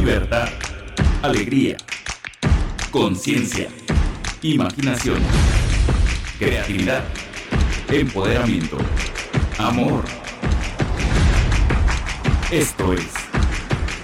[0.00, 0.48] libertad,
[1.20, 1.76] alegría,
[2.90, 3.68] conciencia,
[4.40, 5.18] imaginación,
[6.38, 7.04] creatividad,
[7.90, 8.78] empoderamiento,
[9.58, 10.04] amor.
[12.50, 13.12] Esto es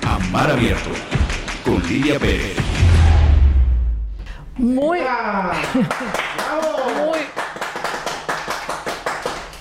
[0.06, 0.90] Amar Abierto
[1.64, 2.58] con Lidia Pérez.
[4.58, 4.98] Muy,
[7.06, 7.18] muy,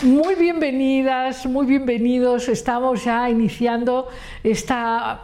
[0.04, 2.50] muy bienvenidas, muy bienvenidos.
[2.50, 4.10] Estamos ya iniciando
[4.44, 5.22] esta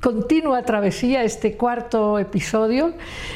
[0.00, 2.92] continua travesía, este cuarto episodio,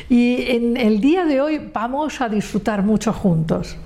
[0.09, 3.77] y en el día de hoy vamos a disfrutar mucho juntos.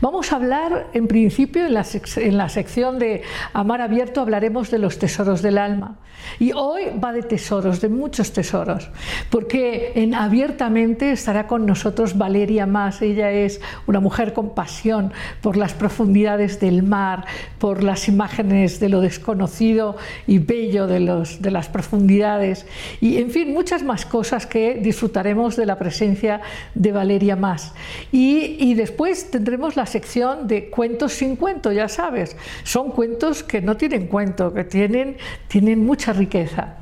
[0.00, 5.42] Vamos a hablar, en principio, en la, sección de Amar Abierto, hablaremos de los tesoros
[5.42, 5.96] del alma.
[6.38, 8.90] Y hoy va de tesoros, de muchos tesoros,
[9.30, 13.00] porque en Abiertamente estará con nosotros Valeria Más.
[13.00, 17.26] Ella es una mujer con pasión por las profundidades del mar,
[17.58, 22.66] por las imágenes de lo desconocido y bello de, los, de las profundidades,
[23.00, 26.40] y en fin, muchas más cosas que disfrutaremos de la presencia
[26.74, 27.72] de Valeria Más.
[28.12, 32.36] Y, y después tendremos la sección de cuentos sin cuento, ya sabes.
[32.64, 35.16] Son cuentos que no tienen cuento, que tienen,
[35.48, 36.76] tienen mucha riqueza.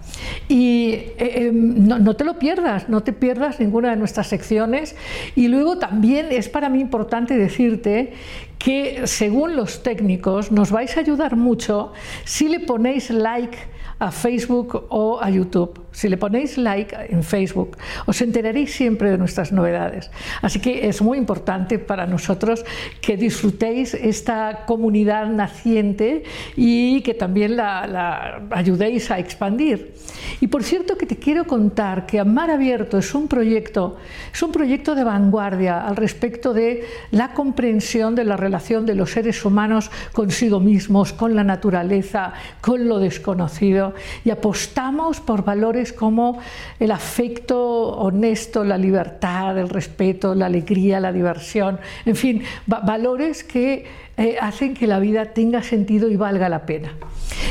[0.48, 4.96] Y eh, em, no, no, te lo pierdas, no te pierdas ninguna de nuestras secciones.
[5.36, 8.12] Y luego también es para mí importante decirte
[8.58, 11.92] que según los técnicos nos vais a ayudar mucho
[12.24, 13.56] si le ponéis like
[13.98, 15.83] a Facebook o a YouTube.
[15.94, 20.10] Si le ponéis like en Facebook, os enteraréis siempre de nuestras novedades.
[20.42, 22.64] Así que es muy importante para nosotros
[23.00, 26.24] que disfrutéis esta comunidad naciente
[26.56, 29.94] y que también la, la ayudéis a expandir.
[30.40, 33.96] Y por cierto que te quiero contar que Amar Abierto es un proyecto,
[34.32, 39.12] es un proyecto de vanguardia al respecto de la comprensión de la relación de los
[39.12, 46.38] seres humanos consigo mismos, con la naturaleza, con lo desconocido y apostamos por valores como
[46.80, 53.84] el afecto honesto, la libertad, el respeto, la alegría, la diversión, en fin, valores que
[54.16, 56.94] eh, hacen que la vida tenga sentido y valga la pena.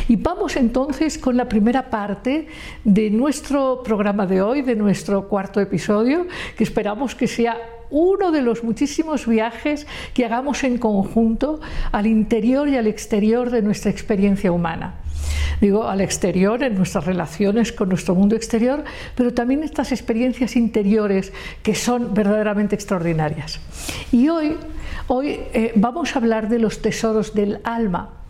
[0.08, 2.48] Y vamos entonces con la primera parte
[2.84, 6.28] de nuestro programa de hoy, de nuestro cuarto episodio,
[6.58, 7.58] que esperamos que sea
[7.94, 11.62] uno de los muchísimos viajes que hagamos en conjunto
[11.92, 14.96] al interior y al exterior de nuestra experiencia humana
[15.62, 18.84] digo, al exterior, en nuestras relaciones con nuestro mundo exterior,
[19.16, 23.62] pero también estas experiencias interiores que son verdaderamente extraordinarias.
[24.12, 24.58] Y hoy,
[25.08, 28.23] hoy eh, vamos a hablar de los tesoros del alma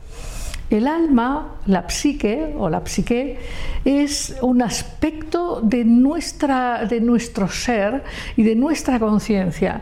[0.73, 3.39] el alma, la psique o la psique,
[3.85, 8.03] es un aspecto de, nuestra, de nuestro ser
[8.35, 9.81] y de nuestra conciencia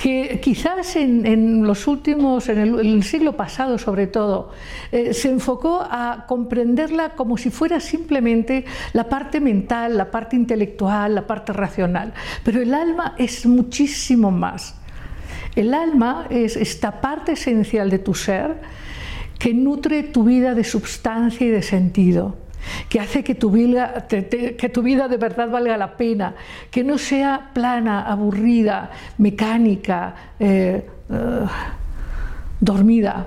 [0.00, 4.52] que quizás en, los últimos, en el, siglo pasado sobre todo,
[4.92, 11.16] eh, se enfocó a comprenderla como si fuera simplemente la parte mental, la parte intelectual,
[11.16, 12.12] la parte racional.
[12.44, 14.76] Pero el alma es muchísimo más.
[15.56, 18.56] El alma es esta parte esencial de tu ser
[19.38, 22.36] que nutre tu vida de sustancia y de sentido,
[22.88, 26.34] que hace que tu vida, que tu vida de verdad valga la pena,
[26.70, 31.46] que no sea plana, aburrida, mecánica, eh, eh,
[32.60, 33.26] dormida.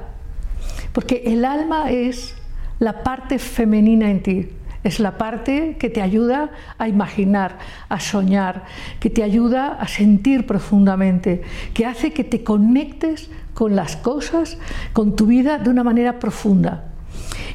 [0.94, 2.36] Porque el alma es
[2.80, 4.50] la parte femenina en ti,
[4.84, 7.58] es la parte que te ayuda a imaginar,
[7.88, 8.66] a soñar,
[9.00, 11.44] que te ayuda a sentir profundamente,
[11.74, 14.58] que hace que te conectes con las cosas,
[14.94, 16.86] con tu vida de una manera profunda.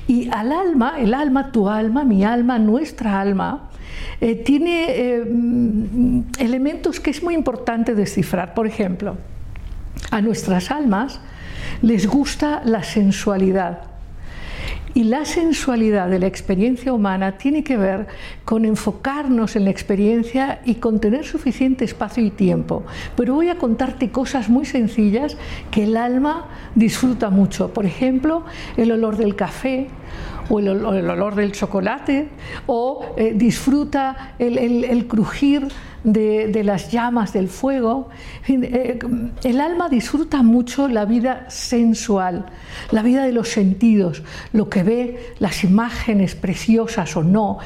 [0.07, 3.71] Y al alma, el alma, tu alma, mi alma, nuestra alma,
[4.21, 8.55] eh, tiene eh, mm, elementos que es muy importante descifrar.
[8.55, 9.17] Por ejemplo,
[10.11, 11.21] a nuestras almas
[11.83, 13.96] les gusta la sensualidad
[14.97, 18.07] y la sensualidad de la experiencia humana tiene que ver
[18.47, 22.83] con enfocarnos en la experiencia y con tener suficiente espacio y tiempo.
[23.15, 25.37] Pero voy a contarte cosas muy sencillas
[25.71, 27.75] que el alma disfruta mucho.
[27.75, 28.47] Por ejemplo,
[28.79, 29.89] el olor del café
[30.49, 32.29] o el, olor del chocolate
[32.67, 35.69] o eh, disfruta el crujir
[36.07, 38.09] de, las llamas del fuego.
[38.49, 38.99] Eh,
[39.45, 42.47] el alma disfruta mucho la vida sensual,
[42.91, 44.23] la vida de los sentidos,
[44.53, 47.59] lo que ve, las imágenes preciosas o no.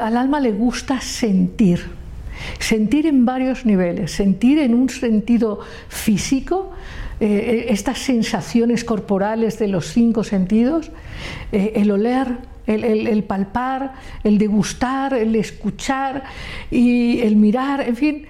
[0.00, 2.06] al alma le gusta sentir.
[2.58, 6.70] Sentir en varios niveles, sentir en un sentido físico,
[7.20, 10.90] eh, estas sensaciones corporales de los cinco sentidos,
[11.52, 16.24] eh, el oler, el, palpar, el degustar, el escuchar
[16.70, 18.26] y el mirar, en fin.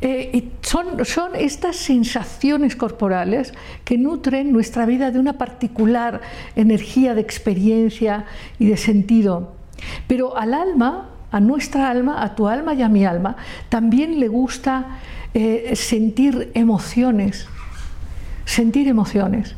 [0.00, 6.20] Eh, son, son estas sensaciones corporales que nutren nuestra vida de una particular
[6.56, 8.26] energía de experiencia
[8.58, 9.54] y de sentido.
[10.06, 13.36] Pero al alma, a nuestra alma, a tu alma y a mi alma,
[13.70, 14.98] también le gusta
[15.32, 17.48] eh, sentir emociones,
[18.44, 19.56] sentir emociones.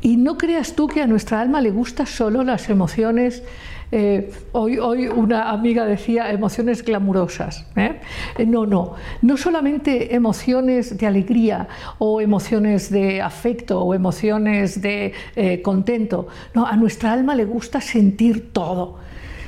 [0.00, 3.42] Y no creas tú que a nuestra alma le gustan solo las emociones
[3.94, 7.66] eh, hoy, hoy, una amiga decía emociones glamurosas.
[7.76, 8.00] ¿eh?
[8.38, 11.68] Eh, no, no, no solamente emociones de alegría
[11.98, 15.12] o emociones de afecto o emociones de
[15.62, 16.26] contento.
[16.54, 18.98] No, a nuestra alma le gusta sentir todo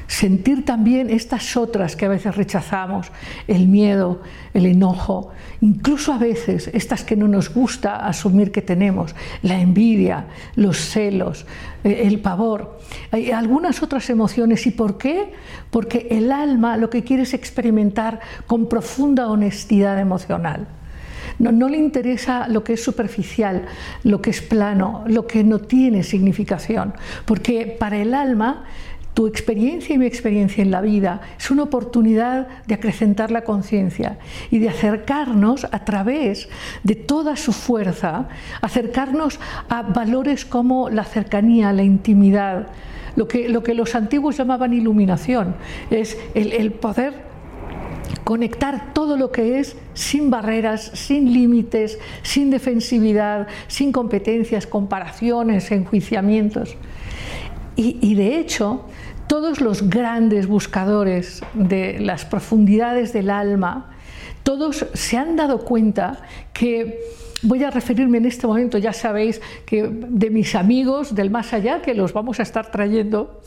[0.06, 3.10] sentir también estas otras que a veces rechazamos,
[3.46, 4.22] el miedo,
[4.52, 5.30] el enojo,
[5.60, 11.46] incluso a veces estas que no nos gusta asumir que tenemos, la envidia, los celos,
[11.84, 12.78] eh, el pavor,
[13.10, 14.66] hay algunas otras emociones.
[14.66, 15.32] ¿Y por qué?
[15.70, 20.66] Porque el alma lo que quiere es experimentar con profunda honestidad emocional.
[21.38, 23.66] No, no, le interesa lo que es superficial,
[24.04, 28.64] lo que es plano, lo que no tiene significación, porque para el alma
[29.14, 34.18] tu experiencia y mi experiencia en la vida es una oportunidad de acrecentar la conciencia
[34.50, 36.48] y de acercarnos a través
[36.82, 38.28] de toda su fuerza,
[38.60, 39.38] acercarnos
[39.68, 42.66] a valores como la cercanía, la intimidad,
[43.14, 45.54] lo que, lo que los antiguos llamaban iluminación,
[45.90, 47.14] es el, poder
[48.24, 56.76] conectar todo lo que es sin barreras, sin límites, sin defensividad, sin competencias, comparaciones, enjuiciamientos.
[57.76, 58.84] Y, de hecho,
[59.26, 63.90] todos los grandes buscadores de las profundidades del alma,
[64.42, 66.22] todos se han dado cuenta
[66.52, 67.00] que
[67.46, 71.82] Voy a referirme en este momento, ya sabéis, que de mis amigos del más allá,
[71.82, 73.42] que los vamos a estar trayendo.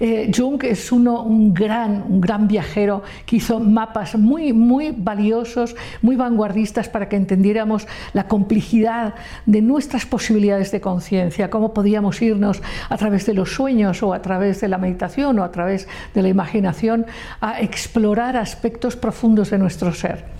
[0.00, 5.76] Eh, Jung es uno, un, gran, un gran viajero que hizo mapas muy, muy valiosos,
[6.00, 9.14] muy vanguardistas para que entendiéramos la complejidad
[9.44, 14.22] de nuestras posibilidades de conciencia, cómo podíamos irnos a través de los sueños o a
[14.22, 17.04] través de la meditación o a través de la imaginación
[17.42, 20.33] a explorar aspectos profundos de nuestro ser.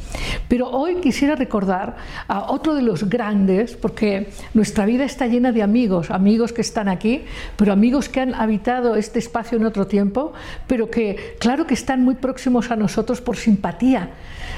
[0.48, 1.96] Pero hoy quisiera recordar
[2.28, 6.88] a otro de los grandes, porque nuestra vida está llena de amigos, amigos que están
[6.88, 7.22] aquí,
[7.56, 10.32] pero amigos que han habitado este espacio en otro tiempo,
[10.66, 14.10] pero que claro que están muy próximos a nosotros por simpatía,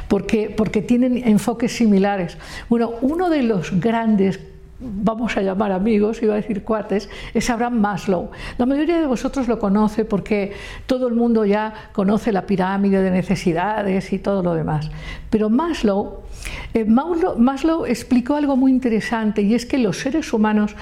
[0.08, 2.37] porque, porque tienen enfoques similares.
[2.69, 4.38] Bueno, uno de los grandes
[4.78, 8.31] vamos a llamar amigos, iba a decir cuates, es Abraham Maslow.
[8.58, 10.52] La mayoría de vosotros lo conoce porque
[10.87, 14.90] todo el mundo ya conoce la pirámide de necesidades y todo lo demás.
[15.31, 16.23] Pero Maslow,
[16.75, 20.75] eh, Maslow, Maslow explicó algo muy interesante y es que los seres humanos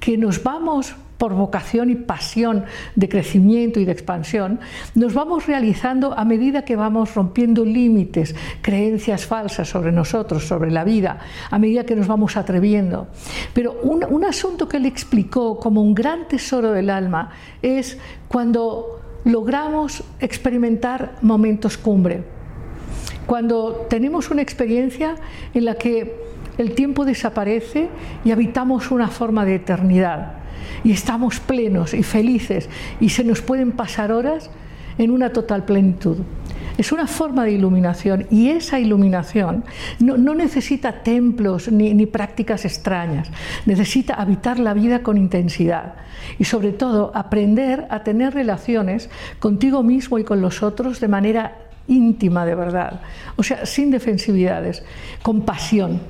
[0.00, 2.64] que nos vamos por vocación y pasión
[2.96, 4.58] de crecimiento y de expansión,
[4.96, 10.82] nos vamos realizando a medida que vamos rompiendo límites, creencias falsas sobre nosotros, sobre la
[10.82, 13.06] vida, a medida que nos vamos atreviendo.
[13.54, 17.30] Pero un, un asunto que él explicó como un gran tesoro del alma
[17.62, 22.24] es cuando logramos experimentar momentos cumbre,
[23.26, 25.14] cuando tenemos una experiencia
[25.54, 26.16] en la que
[26.58, 27.90] el tiempo desaparece
[28.24, 30.41] y habitamos una forma de eternidad
[30.84, 32.68] y estamos plenos y felices
[33.00, 34.50] y se nos pueden pasar horas
[34.98, 36.18] en una total plenitud.
[36.78, 39.64] Es una forma de iluminación y esa iluminación
[40.00, 43.30] no, necesita templos ni, ni, prácticas extrañas,
[43.66, 45.94] necesita habitar la vida con intensidad
[46.38, 51.58] y sobre todo aprender a tener relaciones contigo mismo y con los otros de manera
[51.88, 53.00] íntima de verdad,
[53.36, 54.82] o sea, sin defensividades,
[55.22, 56.00] con pasión,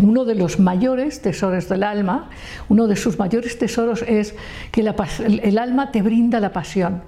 [0.00, 2.30] uno de los mayores tesoros del alma,
[2.68, 4.34] uno de sus mayores tesoros es
[4.70, 7.02] que el alma te brinda la pasión.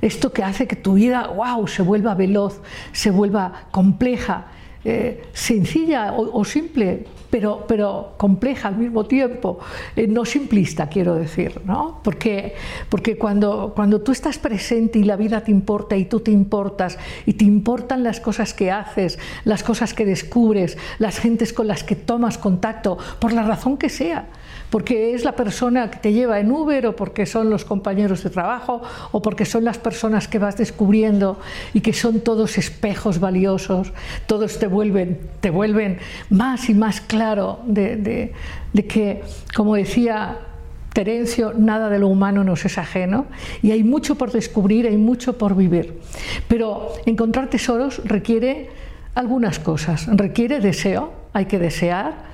[0.00, 2.60] Esto que hace que tu vida, wow, se vuelva veloz,
[2.92, 4.46] se vuelva compleja,
[4.84, 9.58] eh, sencilla o, simple, pero, pero, compleja al mismo tiempo,
[9.96, 11.98] eh, no simplista quiero decir, ¿no?
[12.04, 12.54] Porque,
[12.90, 16.98] porque cuando, cuando tú estás presente y la vida te importa y tú te importas
[17.24, 21.84] y te importan las cosas que haces, las cosas que descubres, las gentes con las
[21.84, 24.26] que tomas contacto, por la razón que sea,
[24.72, 28.30] porque es la persona que te lleva en Uber o porque son los compañeros de
[28.30, 28.80] trabajo
[29.12, 31.38] o porque son las personas que vas descubriendo
[31.74, 33.92] y que son todos espejos valiosos,
[34.26, 35.98] todos te vuelven, te vuelven
[36.30, 38.32] más y más claro de,
[38.72, 39.22] de que,
[39.54, 40.38] como decía
[40.94, 43.26] Terencio, nada de lo humano nos es ajeno
[43.60, 46.00] y hay mucho por descubrir, hay mucho por vivir.
[46.48, 48.70] Pero encontrar tesoros requiere
[49.14, 52.31] algunas cosas, requiere deseo, hay que desear,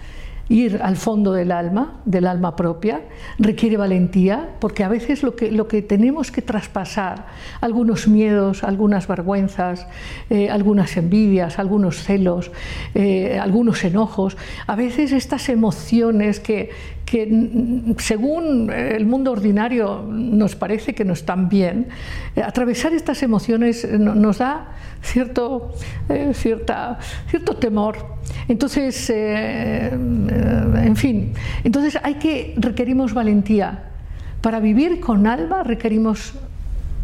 [0.49, 3.02] ir al fondo del alma, del alma propia,
[3.38, 7.26] requiere valentía, porque a veces lo que, lo que tenemos que traspasar,
[7.61, 9.87] algunos miedos, algunas vergüenzas,
[10.31, 12.50] eh, algunas envidias, algunos celos,
[12.95, 14.37] eh, algunos enojos,
[14.67, 16.71] a veces estas emociones que,
[17.11, 21.88] que según el mundo ordinario nos parece que no están bien,
[22.37, 25.73] eh, atravesar estas emociones nos da cierto,
[26.09, 26.99] eh, cierta,
[27.31, 28.19] cierto temor.
[28.47, 31.33] Entonces, en fin,
[31.65, 33.85] entonces hay que, requerimos valentía.
[34.41, 36.35] Para vivir con alma requerimos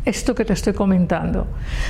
[0.05, 1.47] esto que te estoy comentando.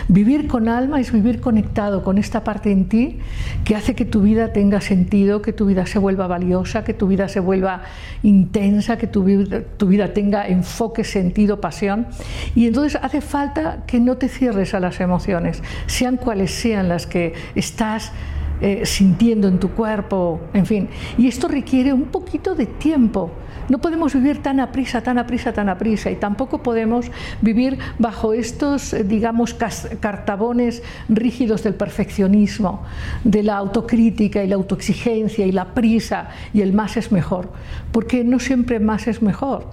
[0.09, 3.19] Vivir con alma es vivir conectado con esta parte en ti
[3.65, 7.09] que hace que tu vida tenga sentido, que tu vida se vuelva valiosa, que tu
[7.09, 7.83] vida se vuelva
[8.23, 12.07] intensa, que tu vida, tenga enfoque, sentido, pasión.
[12.55, 17.07] Y entonces hace falta que no te cierres a las emociones, sean cuales sean las
[17.07, 18.13] que estás
[18.61, 20.89] eh, sintiendo en tu cuerpo, en fin.
[21.19, 23.31] Y esto requiere un poquito de tiempo.
[23.69, 27.11] No podemos vivir tan a prisa, tan a prisa, tan a prisa, y tampoco podemos
[27.41, 32.83] vivir bajo estos, eh, digamos, cartabones rígidos del perfeccionismo,
[33.25, 37.51] de la autocrítica y la autoexigencia y la prisa y el más es mejor,
[37.91, 39.67] porque no siempre más es mejor.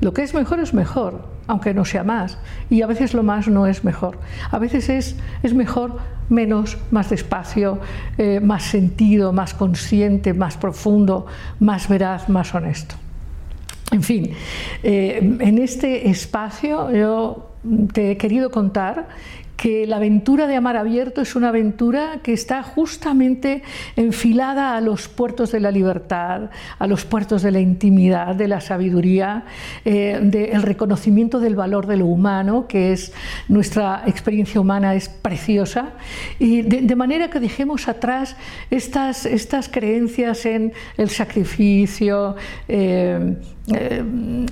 [0.00, 2.38] Lo que es mejor es mejor, aunque no sea más,
[2.70, 4.18] y a veces lo más no es mejor.
[4.50, 7.80] A veces es, es mejor menos, más despacio,
[8.16, 11.26] eh, más sentido, más consciente, más profundo,
[11.58, 12.94] más veraz, más honesto.
[13.90, 14.32] En fin,
[14.82, 17.52] eh, en este espacio yo
[17.92, 19.08] te he querido contar
[19.58, 23.62] que la aventura de Amar Abierto es una aventura que está justamente
[23.96, 28.60] enfilada a los puertos de la libertad, a los puertos de la intimidad, de la
[28.60, 29.46] sabiduría,
[29.84, 33.12] eh, del reconocimiento del valor de lo humano, que es
[33.48, 35.90] nuestra experiencia humana es preciosa,
[36.38, 38.36] y de, manera que dejemos atrás
[38.70, 42.36] estas, estas creencias en el sacrificio,
[42.68, 43.36] eh,
[43.74, 44.02] eh,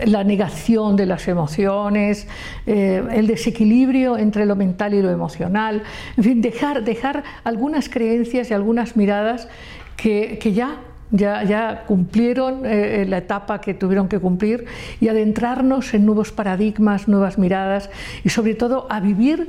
[0.05, 2.27] la negación de las emociones,
[2.67, 5.83] eh, el desequilibrio entre lo mental y lo emocional,
[6.17, 9.49] en fin, dejar, dejar algunas creencias y algunas miradas
[9.97, 10.81] que, ya
[11.13, 14.65] ya, ya, cumplieron eh, la etapa que tuvieron que cumplir
[15.01, 17.91] y adentrarnos en nuevos paradigmas, nuevas miradas
[18.25, 19.49] y sobre todo a vivir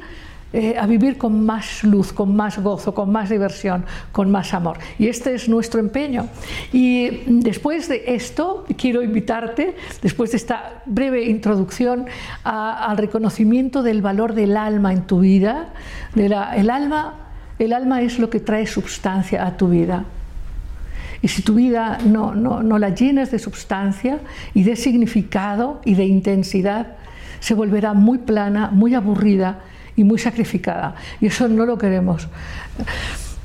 [0.54, 4.78] eh, a vivir con más luz, con más gozo, con más diversión, con más amor.
[4.98, 6.30] Y este es nuestro empeño.
[6.72, 12.06] Y después de esto, quiero invitarte, después de esta breve introducción,
[12.46, 15.74] al reconocimiento del valor del alma en tu vida.
[16.16, 16.32] el,
[16.70, 17.16] alma,
[17.60, 20.06] el alma es lo que trae sustancia a tu vida.
[21.22, 24.20] Y si tu vida no, no la llenas de sustancia
[24.54, 26.96] y de significado y de intensidad,
[27.42, 29.60] se volverá muy plana, muy aburrida
[29.98, 30.96] y muy sacrificada.
[31.20, 32.30] Y eso no lo queremos.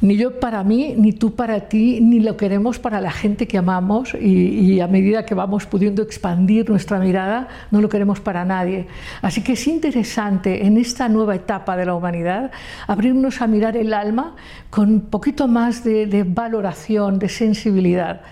[0.02, 3.56] Ni yo para mí, ni tú para ti, ni lo queremos para la gente que
[3.56, 8.88] amamos y, a medida que vamos pudiendo expandir nuestra mirada, no lo queremos para nadie.
[9.23, 12.50] Así que es interesante en esta nueva etapa de la humanidad
[12.88, 14.35] abrirnos a mirar el alma
[14.71, 18.23] con un poquito más de, valoración, de sensibilidad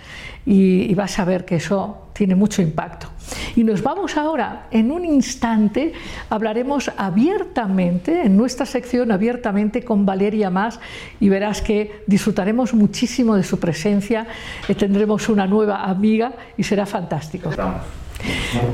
[0.46, 3.08] y vas a ver que eso tiene mucho impacto.
[3.56, 5.92] Y nos vamos ahora, en un instante,
[6.28, 10.80] hablaremos abiertamente, en nuestra sección abiertamente con Valeria Más,
[11.18, 14.26] y verás que disfrutaremos muchísimo de su presencia,
[14.68, 17.50] y tendremos una nueva amiga y será fantástico.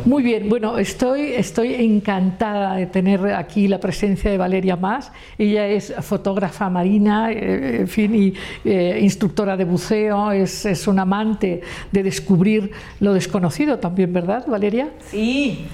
[0.05, 5.13] Muy bien, bueno, estoy, estoy encantada de tener aquí la presencia de Valeria Más.
[5.39, 8.35] Ella es fotógrafa marina, eh, en fin, y
[8.65, 11.61] eh, instructora de buceo, es, es un amante
[11.93, 14.89] de descubrir lo desconocido también, ¿verdad, Valeria?
[15.11, 15.67] Sí,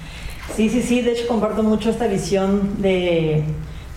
[0.55, 1.01] sí, sí, sí.
[1.01, 3.43] De hecho, comparto mucho esta visión de,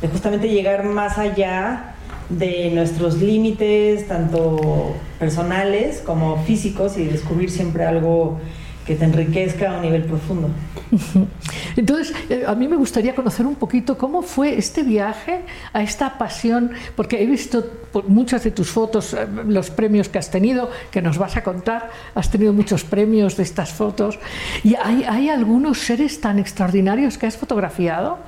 [0.00, 1.94] de justamente llegar más allá
[2.28, 8.38] de nuestros límites, tanto personales como físicos, y descubrir siempre algo
[8.86, 10.48] que te enriquezca a un nivel profundo.
[11.76, 16.18] Entonces, eh, a mí me gustaría conocer un poquito cómo fue este viaje a esta
[16.18, 17.64] pasión, porque he visto
[18.06, 21.90] muchas de tus fotos, eh, los premios que has tenido, que nos vas a contar,
[22.14, 24.18] has tenido muchos premios de estas fotos,
[24.62, 28.18] y hay, hay algunos seres tan extraordinarios que has fotografiado.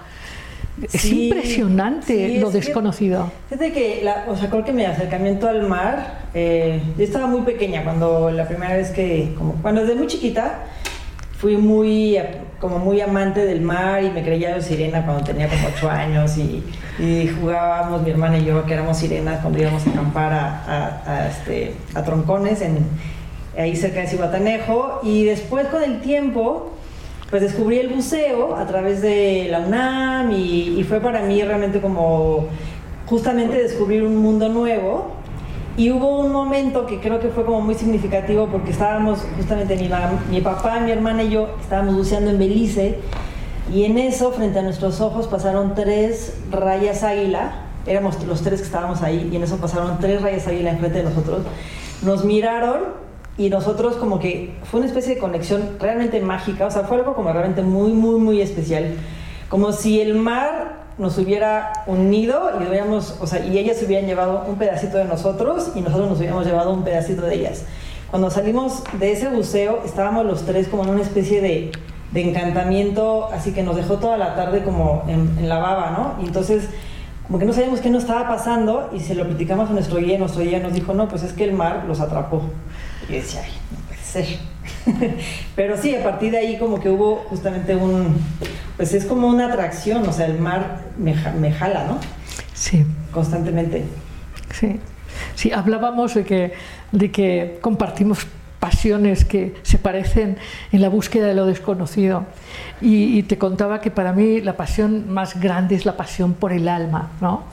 [0.83, 3.31] Es impresionante lo desconocido.
[3.49, 7.43] fíjate que, la, o sea, creo que mi acercamiento al mar, eh, yo estaba muy
[7.43, 10.65] pequeña cuando la primera vez que, como, cuando desde muy chiquita,
[11.39, 12.19] fui muy,
[12.61, 16.63] como muy amante del mar y me creía sirena cuando tenía como ocho años y,
[17.41, 21.75] jugábamos mi hermana y yo que éramos sirenas cuando íbamos a acampar a, a, este,
[21.95, 22.85] a troncones en,
[23.57, 26.73] ahí cerca de Cihuatanejo y después con el tiempo
[27.31, 32.47] pues descubrí el buceo a través de la UNAM y, fue para mí realmente como
[33.07, 35.13] justamente descubrir un mundo nuevo.
[35.77, 39.89] Y hubo un momento que creo que fue como muy significativo porque estábamos justamente mi,
[40.31, 42.99] mi papá, mi hermana y yo estábamos buceando en Belice
[43.73, 48.67] y en eso frente a nuestros ojos pasaron tres rayas águila, éramos los tres que
[48.67, 51.43] estábamos ahí y en eso pasaron tres rayas águila enfrente de nosotros.
[52.03, 53.08] Nos miraron
[53.39, 57.15] y nosotros como que fue una especie de conexión realmente mágica, o sea, fue algo
[57.15, 58.97] como realmente muy, muy, muy especial,
[59.49, 64.45] como si el mar nos hubiera unido y hubiéramos, o sea, y ellas hubieran llevado
[64.49, 67.65] un pedacito de nosotros y nosotros nos hubiéramos llevado un pedacito de ellas.
[68.11, 71.71] Cuando salimos de ese buceo estábamos los tres como en una especie de,
[72.11, 76.23] de encantamiento, así que nos dejó toda la tarde como en, en la baba, ¿no?
[76.23, 76.69] Y entonces
[77.29, 80.19] como que no sabíamos qué nos estaba pasando y se lo platicamos a nuestro guía
[80.19, 82.43] nuestro guía nos dijo, no, pues es que el mar los atrapó.
[83.09, 84.39] Y yo decía, ay, no puede ser.
[85.57, 88.17] Pero sí, a partir de ahí como que hubo justamente un,
[88.77, 91.99] pues es como una atracción, o sea, el mar me, me jala, ¿no?
[92.55, 92.85] Sí.
[93.13, 93.85] Constantemente.
[94.53, 94.79] Sí.
[95.35, 96.53] Sí, hablábamos de que,
[96.93, 98.27] de que compartimos
[98.61, 100.37] pasiones que se parecen
[100.73, 102.27] en la búsqueda de lo desconocido.
[102.81, 106.69] Y, te contaba que para mí la pasión más grande es la pasión por el
[106.69, 107.11] alma.
[107.21, 107.45] ¿no?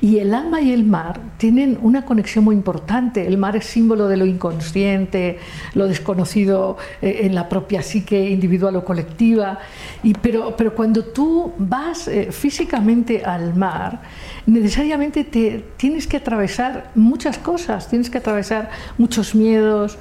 [0.00, 3.26] Y el alma y el mar tienen una conexión muy importante.
[3.26, 5.38] El mar es símbolo de lo inconsciente,
[5.74, 9.58] lo desconocido eh, en la propia psique individual o colectiva.
[10.02, 14.00] Y, pero, pero cuando tú vas eh, físicamente al mar,
[14.46, 19.98] necesariamente te tienes que atravesar muchas cosas, tienes que atravesar muchos miedos,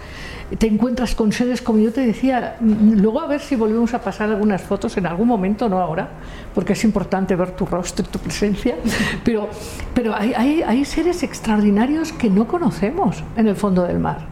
[0.58, 4.29] te encuentras con seres, como yo te decía, luego a ver si volvemos a pasar
[4.29, 6.10] algunas fotos en algún momento, no ahora,
[6.53, 8.75] porque es importante ver tu rostro y tu presencia,
[9.24, 9.48] pero,
[9.93, 14.27] pero hay, hay, hay seres extraordinarios que no conocemos en el fondo del mar.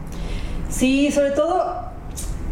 [0.68, 1.64] Sí, sobre todo,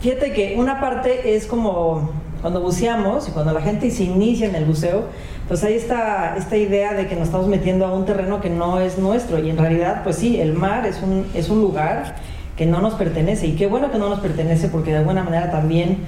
[0.00, 2.10] fíjate que una parte es como
[2.40, 5.04] cuando buceamos y cuando la gente se inicia en el buceo,
[5.46, 8.80] pues hay esta, esta idea de que nos estamos metiendo a un terreno que no
[8.80, 12.16] es nuestro y en realidad, pues sí, el mar es un, es un lugar
[12.58, 13.46] que no nos pertenece.
[13.46, 15.98] Y qué bueno que no nos pertenece porque de alguna manera también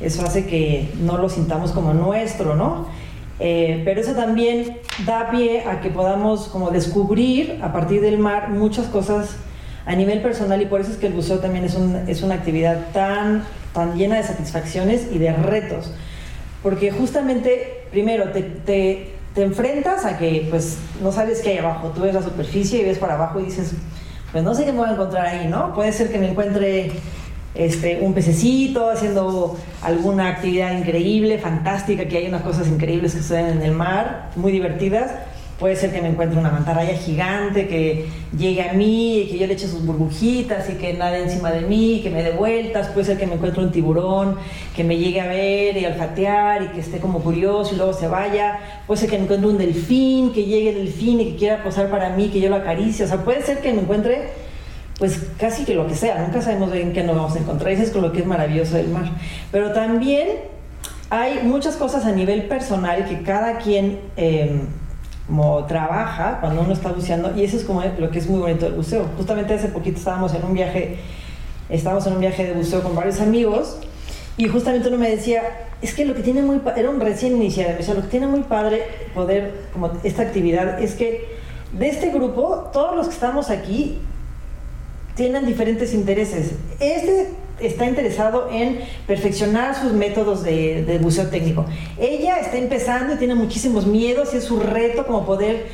[0.00, 2.88] eso hace que no lo sintamos como nuestro, ¿no?
[3.38, 8.50] Eh, pero eso también da pie a que podamos como descubrir a partir del mar
[8.50, 9.36] muchas cosas
[9.86, 12.34] a nivel personal y por eso es que el buceo también es, un, es una
[12.34, 15.92] actividad tan, tan llena de satisfacciones y de retos.
[16.62, 21.92] Porque justamente, primero, te, te, te enfrentas a que pues no sabes qué hay abajo,
[21.94, 23.74] tú ves la superficie y ves para abajo y dices,
[24.32, 25.74] pues no sé qué me voy a encontrar ahí, ¿no?
[25.74, 26.92] Puede ser que me encuentre
[27.54, 33.58] este, un pececito haciendo alguna actividad increíble, fantástica, que hay unas cosas increíbles que suceden
[33.58, 35.10] en el mar, muy divertidas.
[35.60, 39.46] Puede ser que me encuentre una mantarraya gigante que llegue a mí y que yo
[39.46, 42.88] le eche sus burbujitas y que nade encima de mí, que me dé vueltas.
[42.88, 44.36] Puede ser que me encuentre un tiburón
[44.74, 48.08] que me llegue a ver y olfatear y que esté como curioso y luego se
[48.08, 48.58] vaya.
[48.86, 51.90] Puede ser que me encuentre un delfín, que llegue el delfín y que quiera posar
[51.90, 53.04] para mí, que yo lo acaricie.
[53.04, 54.30] O sea, puede ser que me encuentre
[54.98, 56.22] pues casi que lo que sea.
[56.22, 57.70] Nunca sabemos en qué nos vamos a encontrar.
[57.70, 59.10] Eso es con lo que es maravilloso del mar.
[59.52, 60.28] Pero también
[61.10, 64.00] hay muchas cosas a nivel personal que cada quien...
[64.16, 64.58] Eh,
[65.30, 68.64] como trabaja cuando uno está buceando y eso es como lo que es muy bonito
[68.64, 69.06] del buceo.
[69.16, 70.98] Justamente hace poquito estábamos en un viaje,
[71.68, 73.78] estábamos en un viaje de buceo con varios amigos
[74.36, 75.42] y justamente uno me decía,
[75.82, 78.26] es que lo que tiene muy era un recién iniciado, me decía, lo que tiene
[78.26, 78.82] muy padre
[79.14, 81.28] poder como esta actividad es que
[81.78, 83.98] de este grupo todos los que estamos aquí
[85.14, 86.54] tienen diferentes intereses.
[86.80, 87.28] Este
[87.62, 91.66] está interesado en perfeccionar sus métodos de, de, buceo técnico.
[91.98, 95.66] Ella está empezando y tiene muchísimos miedos y es su reto como poder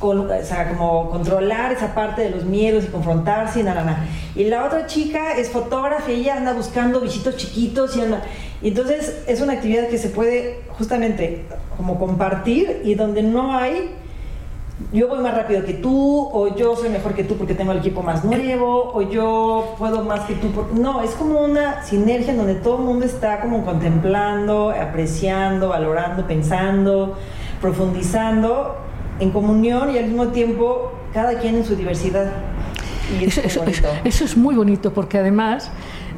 [0.00, 4.04] o sea, como controlar esa parte de los miedos y confrontarse y nada, nada.
[4.34, 8.22] Y la otra chica es fotógrafa y ella anda buscando bichitos chiquitos y anda...
[8.62, 11.44] Entonces es una actividad que se puede justamente
[11.76, 13.90] como compartir y donde no hay
[14.92, 17.78] yo voy más rápido que tú, o yo soy mejor que tú porque tengo el
[17.78, 20.50] equipo más nuevo, o yo puedo más que tú.
[20.50, 20.74] Por...
[20.74, 26.26] No, es como una sinergia en donde todo el mundo está como contemplando, apreciando, valorando,
[26.26, 27.16] pensando,
[27.60, 28.76] profundizando
[29.20, 32.32] en comunión y al mismo tiempo cada quien en su diversidad.
[33.20, 35.70] Y eso, eso, eso, eso es muy bonito porque además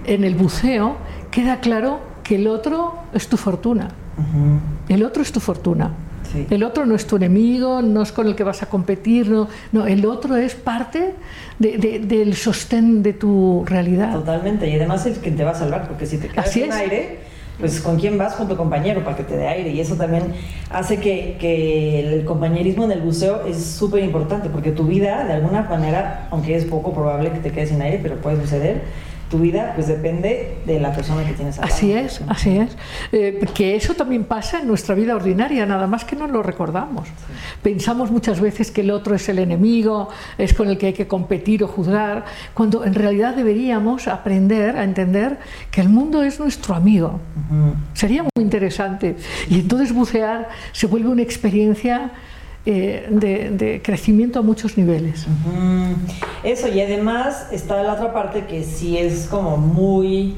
[0.05, 0.97] en el buceo
[1.31, 3.89] queda claro que el otro es tu fortuna.
[4.17, 4.95] Uh -huh.
[4.95, 5.91] El otro es tu fortuna.
[6.35, 6.47] Sí.
[6.51, 9.49] El otro no es tu enemigo, no es con el que vas a competir, no,
[9.73, 11.15] no el otro es parte
[11.59, 14.13] de, de, del sostén de tu realidad.
[14.13, 16.71] Totalmente, y además es quien te va a salvar, porque si te quedas Así sin
[16.71, 16.77] es.
[16.77, 17.19] aire,
[17.61, 20.25] pues con quién vas, con tu compañero para que te dé aire, y eso también
[20.71, 25.35] hace que, que el compañerismo en el buceo es súper importante, porque tu vida, de
[25.35, 28.83] alguna manera, aunque es poco probable que te quedes sin aire, pero puede suceder,
[29.35, 32.77] tu vida pues depende de la persona que tienes al Así es, así es.
[33.11, 37.09] Eh, que eso también pasa en nuestra vida ordinaria, nada más que no lo recordamos.
[37.09, 37.15] Sí.
[37.61, 41.09] Pensamos muchas veces que el otro es el enemigo, es con el que hay que
[41.09, 45.39] competir o juzgar, cuando en realidad deberíamos aprender a entender
[45.73, 47.19] que el mundo es nuestro amigo.
[47.51, 47.75] Uh -huh.
[47.93, 49.17] Sería muy interesante.
[49.51, 52.13] Y entonces bucear se vuelve una experiencia
[52.67, 55.27] eh, de, crecimiento a muchos niveles.
[56.43, 60.37] Eso, y además está la otra parte que sí es como muy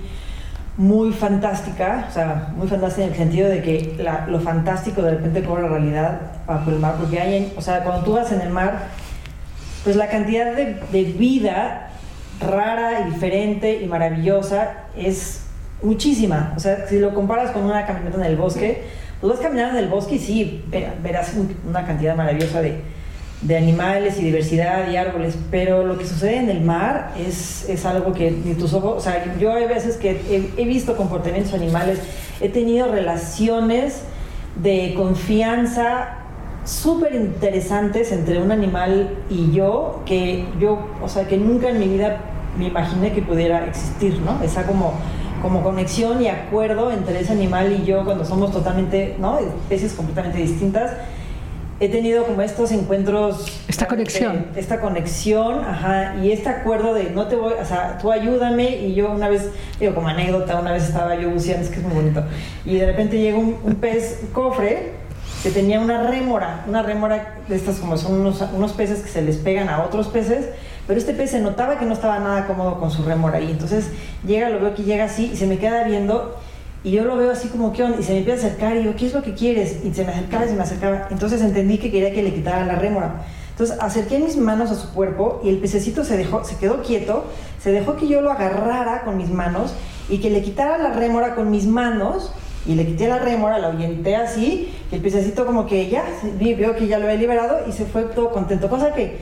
[0.77, 3.97] muy fantástica, o sea, muy fantástica en el sentido de que
[4.29, 8.13] lo fantástico de repente cobra realidad bajo el mar, porque hay, o sea, cuando tú
[8.13, 8.89] vas en el mar,
[9.85, 11.91] pues la cantidad de, de vida
[12.41, 15.47] rara y diferente y maravillosa es
[15.83, 16.53] muchísima.
[16.57, 18.83] O sea, si lo comparas con una caminata en el bosque,
[19.27, 20.65] pues vas caminando en el bosque y sí,
[21.03, 21.35] verás
[21.67, 22.81] una cantidad maravillosa de,
[23.43, 27.85] de animales y diversidad y árboles, pero lo que sucede en el mar es, es
[27.85, 30.21] algo que ni tus ojos, o sea, yo hay veces que
[30.57, 31.99] he, visto comportamientos animales,
[32.41, 34.03] he tenido relaciones
[34.63, 36.19] de confianza
[36.65, 41.89] súper interesantes entre un animal y yo, que yo, o sea, que nunca en mi
[41.89, 42.19] vida
[42.57, 44.43] me imaginé que pudiera existir, ¿no?
[44.43, 44.95] Esa como,
[45.47, 49.39] como conexión y acuerdo entre ese animal y yo cuando somos totalmente, ¿no?
[49.39, 50.93] Especies completamente distintas
[51.79, 53.47] he tenido como estos encuentros.
[53.69, 54.47] Esta conexión.
[54.57, 58.95] esta conexión, ajá, y este acuerdo de no te voy, o sea, tú ayúdame, y
[58.95, 61.95] yo una vez, digo, como anécdota, una vez estaba yo buceando, es que es muy
[61.95, 62.25] bonito,
[62.65, 64.93] y de repente llega un, pez cofre
[65.43, 69.21] que tenía una rémora, una rémora de estas como son unos, unos peces que se
[69.21, 70.49] les pegan a otros peces,
[70.87, 73.91] pero este pez se notaba que no estaba nada cómodo con su rémora, y entonces
[74.27, 76.37] llega, lo veo que llega así, y se me queda viendo,
[76.85, 77.99] y yo lo veo así como, ¿qué onda?
[77.99, 79.85] Y se me empieza a acercar y yo, ¿qué es lo que quieres?
[79.85, 81.09] Y se me acercaba y se me acercaba.
[81.11, 83.25] Entonces entendí que quería que le quitara la rémora.
[83.51, 87.25] Entonces acerqué mis manos a su cuerpo y el pececito se, dejó, se quedó quieto,
[87.61, 89.75] se dejó que yo lo agarrara con mis manos
[90.09, 92.31] y que le quitara la rémora con mis manos
[92.67, 96.05] y le quité la rémora, la ahuyenté así, y el pececito como que ya,
[96.39, 99.19] vio que ya lo había liberado y se fue todo contento, cosa que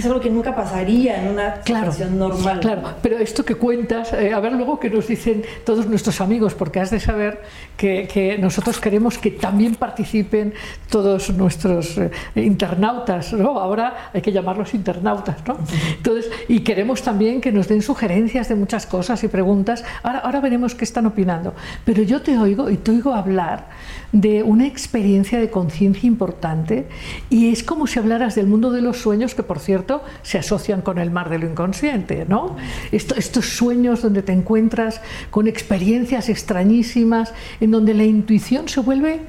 [0.00, 2.60] es algo que nunca pasaría en una situación normal.
[2.60, 6.54] Claro, pero esto que cuentas, eh, a ver luego que nos dicen todos nuestros amigos,
[6.54, 7.42] porque has de saber
[7.76, 10.54] que, nosotros queremos que también participen
[10.90, 13.58] todos nuestros eh, internautas, ¿no?
[13.58, 15.58] Ahora hay que llamarlos internautas, ¿no?
[15.96, 19.84] Entonces, y queremos también que nos den sugerencias de muchas cosas y preguntas.
[20.02, 21.54] Ahora, ahora veremos qué están opinando.
[21.84, 23.66] Pero yo te oigo y te oigo hablar
[24.12, 26.88] de una experiencia de conciencia importante
[27.30, 30.82] y es como si hablaras del mundo de los sueños, que por cierto se asocian
[30.82, 32.56] con el mar de lo inconsciente, ¿no?
[32.92, 39.20] estos sueños donde te encuentras con experiencias extrañísimas, en donde la intuición se vuelve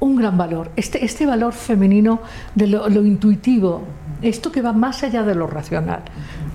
[0.00, 2.20] un gran valor, este, este valor femenino
[2.54, 3.82] de lo, intuitivo,
[4.22, 6.02] esto que va más allá de lo racional.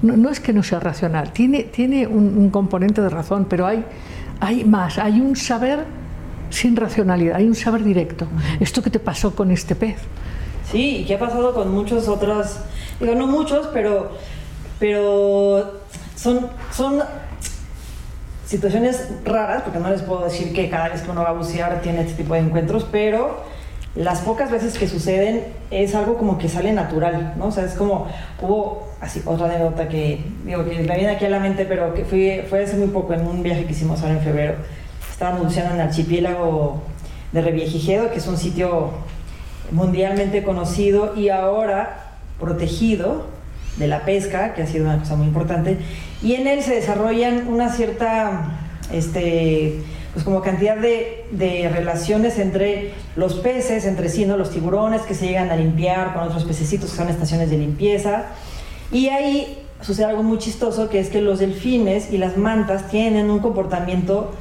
[0.02, 3.84] No, es que no sea racional, tiene, tiene un, un componente de razón, pero hay,
[4.40, 5.86] hay más, hay un saber
[6.50, 8.28] sin racionalidad, hay un saber directo.
[8.60, 9.98] Esto que te pasó con este pez.
[10.72, 12.58] Sí, y que ha pasado con muchos otros,
[13.00, 14.12] digo, no muchos, pero,
[14.80, 15.80] pero
[16.16, 17.02] son, son
[18.46, 21.82] situaciones raras, porque no les puedo decir que cada vez que uno va a bucear
[21.82, 23.44] tiene este tipo de encuentros, pero
[23.96, 27.48] las pocas veces que suceden es algo como que sale natural, ¿no?
[27.48, 28.08] O sea, es como,
[28.40, 32.06] hubo así otra anécdota que, digo, que me viene aquí a la mente, pero que
[32.06, 34.56] fui, fue hace muy poco en un viaje que hicimos ahora en febrero
[35.20, 36.82] Estábamos buceando en el archipiélago
[37.34, 38.92] de Reviejigedo, que es un sitio
[39.70, 43.26] mundialmente conocido y ahora protegido
[43.76, 45.78] de la pesca, que ha sido una cosa muy importante,
[46.24, 48.62] y en él se desarrollan una cierta,
[48.94, 49.82] este,
[50.14, 54.38] pues como cantidad de, de, relaciones entre los peces, entre sí, ¿no?
[54.38, 58.28] los tiburones que se llegan a limpiar con otros pececitos que son estaciones de limpieza,
[58.90, 63.30] y ahí sucede algo muy chistoso, que es que los delfines y las mantas tienen
[63.30, 64.32] un comportamiento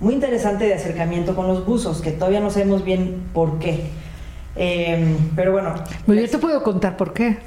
[0.00, 3.90] muy interesante de acercamiento con los buzos, que todavía no sabemos bien por qué.
[4.56, 5.74] Em, pero bueno.
[6.06, 7.38] Yo te puedo contar por qué.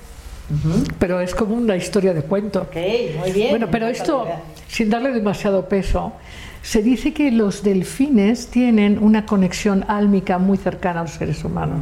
[1.00, 2.62] Pero es como una historia de cuento.
[2.64, 2.76] Ok,
[3.20, 3.50] muy bien.
[3.50, 4.28] Bueno, pero esto,
[4.68, 6.14] sin darle demasiado peso,
[6.62, 11.80] se dice que los delfines tienen una conexión álmica muy cercana a los seres humanos.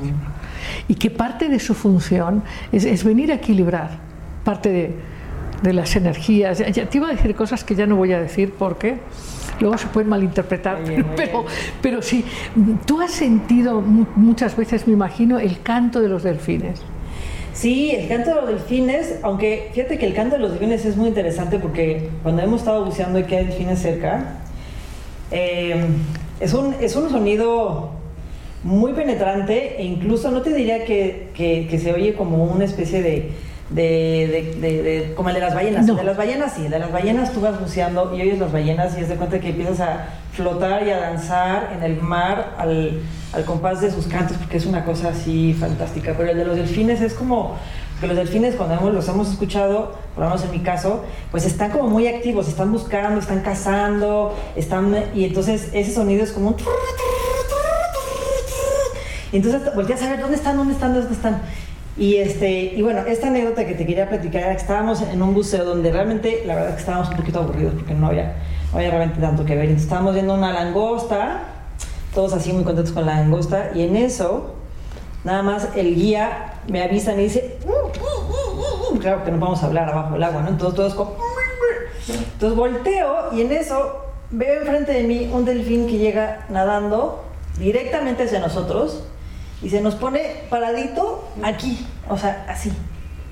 [0.88, 4.00] Y que parte de su función es, venir a equilibrar
[4.44, 4.96] parte de,
[5.62, 6.60] de las energías.
[6.60, 8.98] Ya, te iba a decir cosas que ya no voy a decir porque
[9.60, 10.80] luego se pueden malinterpretar,
[11.16, 11.46] pero,
[11.82, 12.26] pero sí,
[12.86, 16.82] tú has sentido muchas veces, me imagino, el canto de los delfines.
[17.54, 20.96] Sí, el canto de los delfines, aunque fíjate que el canto de los delfines es
[20.96, 24.38] muy interesante porque cuando hemos estado buceando y que hay delfines cerca,
[25.32, 25.86] eh,
[26.40, 27.92] es, un, es un sonido
[28.64, 33.32] muy penetrante e incluso no te diría que, que se oye como una especie de
[33.72, 35.88] de, de, de, como el de las ballenas.
[35.88, 39.02] de las ballenas sí, de las ballenas tú vas buceando y oyes las ballenas y
[39.02, 43.02] es de cuenta que empiezas a flotar y a danzar en el mar al,
[43.34, 46.14] al compás de sus cantos porque es una cosa así fantástica.
[46.18, 47.56] Pero el de los delfines es como
[48.02, 51.46] que los delfines cuando hemos, los hemos escuchado, por lo menos en mi caso, pues
[51.46, 56.50] están como muy activos, están buscando, están cazando, están y entonces ese sonido es como
[56.50, 56.56] un
[59.32, 61.42] y entonces volteas a ver dónde están, dónde están, dónde están
[61.98, 65.34] Y, este, y bueno, esta anécdota que te quería platicar era que estábamos en un
[65.34, 68.36] buceo donde realmente, la verdad que estábamos un poquito aburridos porque no había,
[68.72, 69.66] no había realmente tanto que ver.
[69.66, 71.42] Entonces estábamos viendo una langosta,
[72.14, 74.56] todos así muy contentos con la langosta, y en eso,
[75.24, 79.00] nada más el guía me avisa y me dice, "Mm, mm, mm, mm".
[79.00, 80.50] claro que no vamos a hablar abajo del agua, ¿no?
[80.50, 81.16] Entonces todos como...
[82.08, 87.24] Entonces volteo y en eso veo enfrente de mí un delfín que llega nadando
[87.60, 89.04] directamente hacia nosotros
[89.62, 92.72] y se nos pone paradito aquí, o sea, así,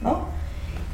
[0.01, 0.25] ¿no?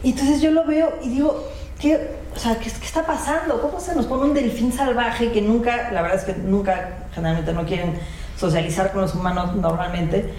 [0.04, 1.43] Y entonces yo lo veo y digo,
[1.80, 3.62] ¿qué, o sea, ¿qué, qué está pasando?
[3.62, 7.54] ¿Cómo se nos pone un delfín salvaje que nunca, la verdad es que nunca, generalmente
[7.54, 7.93] no quieren
[8.38, 10.34] socializar con los humanos normalmente?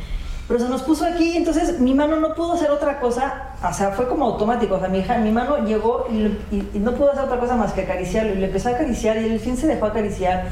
[0.48, 3.90] Pero se nos puso aquí, entonces mi mano no pudo hacer otra cosa, o sea,
[3.90, 6.18] fue como automático, o sea, mi, hija, mi mano llegó y,
[6.54, 9.16] y- y no pudo hacer otra cosa más que acariciarlo, y le empecé a acariciar,
[9.16, 10.44] y el delfín se dejó acariciar,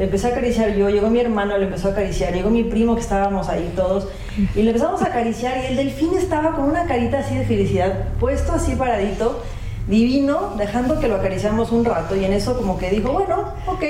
[0.00, 3.00] empecé a acariciar yo, llegó mi hermano, le empezó a acariciar, llegó mi primo que
[3.00, 4.08] estábamos ahí todos,
[4.54, 8.08] y le empezamos a acariciar, y el delfín estaba con una carita así de felicidad,
[8.18, 9.42] puesto así paradito,
[9.86, 13.84] divino, dejando que lo acariciamos un rato, y en eso como que dijo, bueno, ok,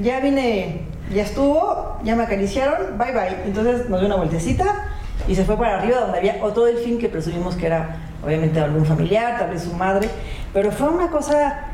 [0.00, 0.82] ya vine,
[1.14, 3.36] ya estuvo, ya me acariciaron, bye bye.
[3.44, 4.88] Entonces nos dio una vueltecita
[5.28, 8.86] y se fue para arriba donde había otro delfín que presumimos que era obviamente algún
[8.86, 10.08] familiar, tal vez su madre,
[10.52, 11.66] pero fue una cosa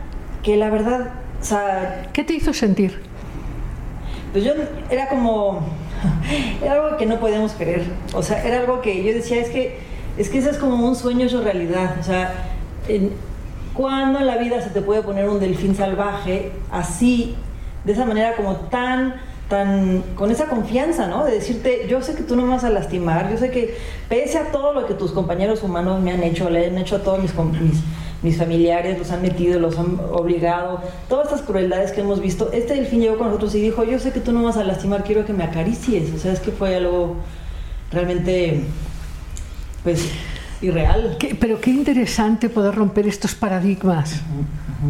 [0.43, 3.08] que la verdad, o sea, ¿Qué te hizo sentir?
[4.33, 4.53] Pues yo
[4.91, 5.61] era como,
[6.63, 9.79] era algo que no podíamos creer, o sea, era algo que yo decía, es que,
[10.17, 12.35] es que eso es como un sueño hecho realidad, o sea,
[13.75, 17.37] ¿cuándo en la vida se te puede poner un delfín salvaje así,
[17.85, 19.15] de esa manera como tan,
[19.49, 21.25] tan, con esa confianza, ¿no?
[21.25, 23.77] De decirte, yo sé que tú no me vas a lastimar, yo sé que
[24.09, 26.99] pese a todo lo que tus compañeros humanos me han hecho, le han hecho a
[27.03, 27.81] todos mis, mis,
[28.23, 32.75] mis familiares, los han metido, los han obligado, todas estas crueldades que hemos visto, este
[32.75, 35.05] delfín llegó con nosotros y dijo, yo sé que tú no me vas a lastimar,
[35.05, 37.17] quiero que me acaricies, o sea, es que fue algo
[37.93, 38.63] realmente,
[39.85, 40.09] pues,
[40.61, 41.17] irreal.
[41.21, 44.21] Qué- pero qué interesante poder romper estos paradigmas,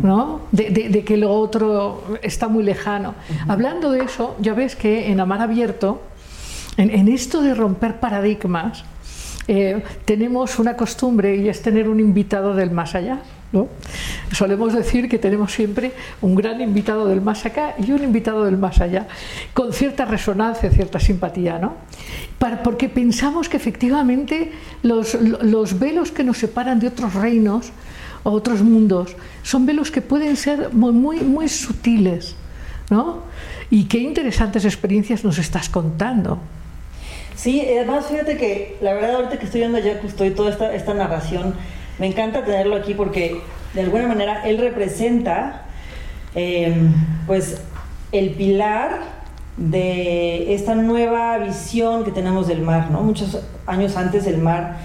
[0.02, 0.40] ¿no?
[0.50, 3.14] De, de- de que lo otro está muy lejano.
[3.46, 6.00] Hablando de eso, ya ves que en Amar Abierto,
[6.78, 8.84] en, en esto de romper paradigmas,
[9.48, 13.20] eh, tenemos una costumbre y es tener un invitado del más allá.
[13.50, 13.66] ¿no?
[14.30, 18.58] Solemos decir que tenemos siempre un gran invitado del más acá y un invitado del
[18.58, 19.08] más allá,
[19.54, 21.72] con cierta resonancia, cierta simpatía, ¿no?
[22.38, 27.72] Para- porque pensamos que efectivamente los, los velos que nos separan de otros reinos
[28.22, 32.36] o otros mundos son velos que pueden ser muy, muy, muy sutiles,
[32.90, 33.22] ¿no?
[33.70, 36.38] Y qué interesantes experiencias nos estás contando.
[37.38, 40.50] Sí, además fíjate que la verdad ahorita que estoy viendo a Jacques Cousteau y toda
[40.50, 41.54] esta, esta narración,
[42.00, 43.40] me encanta tenerlo aquí porque
[43.74, 45.62] de alguna manera él representa
[46.34, 46.74] eh,
[47.28, 47.62] pues
[48.10, 48.98] el pilar
[49.56, 53.02] de esta nueva visión que tenemos del mar, ¿no?
[53.02, 54.78] Muchos años antes el mar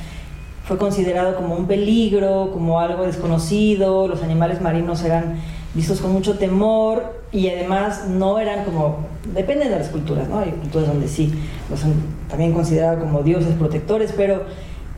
[0.67, 5.39] fue considerado como un peligro, como algo desconocido, los animales marinos eran
[5.73, 10.39] vistos con mucho temor y además no eran como, depende de las culturas, ¿no?
[10.39, 11.33] Hay culturas donde sí,
[11.69, 11.93] los han
[12.29, 14.43] también considerado como dioses protectores, pero,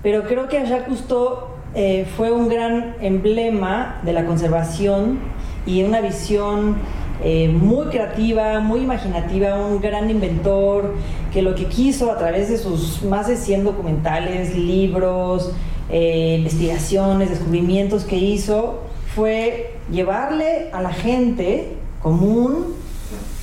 [0.03, 5.19] pero creo que Jacques Cousteau eh, fue un gran emblema de la conservación
[5.65, 6.75] y una visión
[7.23, 10.93] eh, muy creativa, muy imaginativa, un gran inventor
[11.33, 15.51] que lo que quiso a través de sus más de 100 documentales, libros,
[15.89, 18.81] eh, investigaciones, descubrimientos que hizo,
[19.15, 22.75] fue llevarle a la gente común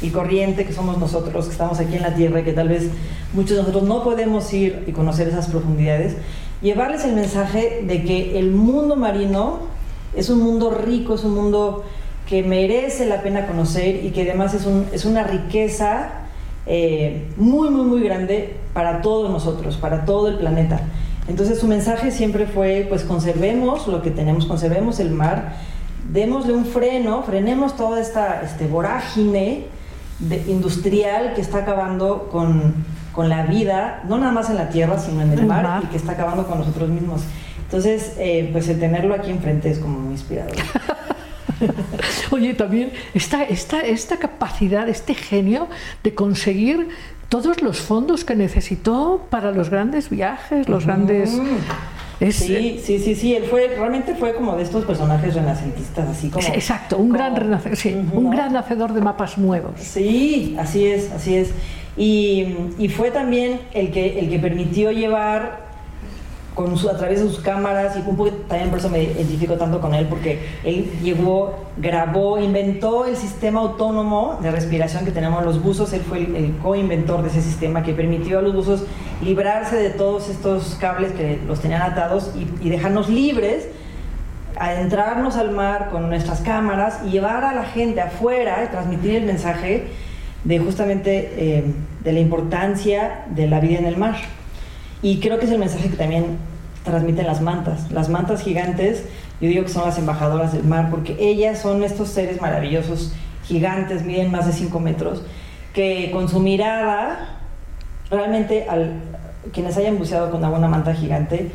[0.03, 2.91] y corriente que somos nosotros, que estamos aquí en la Tierra y que tal vez
[3.33, 6.17] muchos de nosotros no podemos ir y conocer esas profundidades,
[6.61, 9.61] llevarles el mensaje de que el mundo marino
[10.15, 11.85] es un mundo rico, es un mundo
[12.29, 16.11] que merece la pena conocer y que además es, un, es una riqueza
[16.67, 20.81] eh, muy, muy, muy grande para todos nosotros, para todo el planeta.
[21.29, 25.55] Entonces su mensaje siempre fue, pues conservemos lo que tenemos, conservemos el mar,
[26.13, 29.67] démosle un freno, frenemos toda esta este, vorágine
[30.19, 32.75] de- industrial que está acabando con,
[33.13, 35.83] con la vida, no nada más en la tierra, sino en el El mar, mar.
[35.85, 37.23] y que está acabando con nosotros mismos.
[37.65, 40.55] Entonces, eh, pues el tenerlo aquí enfrente es como muy inspirador.
[42.33, 45.69] Oye, también esta, esta, esta capacidad, este genio
[46.03, 46.89] de conseguir
[47.33, 51.31] todos los fondos que necesitó para los grandes viajes, los grandes...
[52.21, 56.29] Es, Sí, sí, sí, sí, él fue, realmente fue como de estos personajes renacentistas, así
[56.29, 56.47] como...
[56.47, 58.31] exacto, un, gran, renace- sí, un ¿no?
[58.31, 59.73] gran hacedor de mapas nuevos.
[59.81, 61.51] Sí, así es, así es.
[61.97, 65.62] Y, y fue también el que, el que permitió llevar
[66.55, 69.55] con su, a través de sus cámaras y un poco también por eso me identifico
[69.55, 75.45] tanto con él porque él llegó, grabó, inventó el sistema autónomo de respiración que tenemos
[75.45, 78.85] los buzos, él fue el, el co-inventor de ese sistema que permitió a los buzos
[79.23, 83.69] librarse de todos estos cables que los tenían atados y, dejarnos libres
[84.59, 89.25] adentrarnos al mar con nuestras cámaras y llevar a la gente afuera y transmitir el
[89.25, 89.89] mensaje
[90.45, 91.65] de justamente eh,
[92.03, 94.17] de la importancia de la vida en el mar.
[95.03, 96.39] Y creo que es el mensaje que también
[96.85, 97.91] transmiten las mantas.
[97.91, 99.05] Las mantas gigantes,
[99.41, 103.13] yo digo que son las embajadoras del mar, porque ellas son estos seres maravillosos,
[103.45, 105.23] gigantes, miden más de 5 metros,
[105.75, 107.41] que con su mirada,
[108.11, 109.01] realmente al,
[109.53, 111.51] quienes hayan buceado con alguna manta gigante,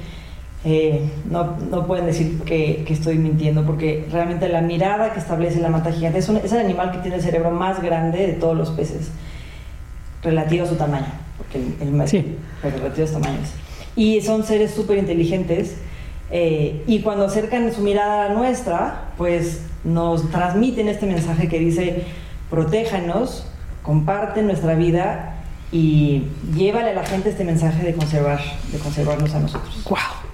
[0.66, 5.70] eh, no, no, pueden decir que, estoy mintiendo, porque realmente la mirada que establece la
[5.70, 8.72] manta gigante es, es, el animal que tiene el cerebro más grande de todos los
[8.72, 9.12] peces,
[10.24, 11.08] relativo a su tamaño,
[11.38, 12.38] porque el, el sí.
[12.62, 13.40] relativo a su tamaño.
[13.96, 15.78] Y son seres súper inteligentes,
[16.30, 21.60] eh, y cuando acercan su mirada a la nuestra, pues nos transmiten este mensaje que
[21.60, 22.04] dice,
[22.50, 23.46] protéjanos,
[23.82, 25.36] comparten nuestra vida
[25.72, 26.24] y
[26.54, 29.84] llévale a la gente este mensaje de conservar, de conservarnos a nosotros.
[29.90, 30.27] ¡Wow!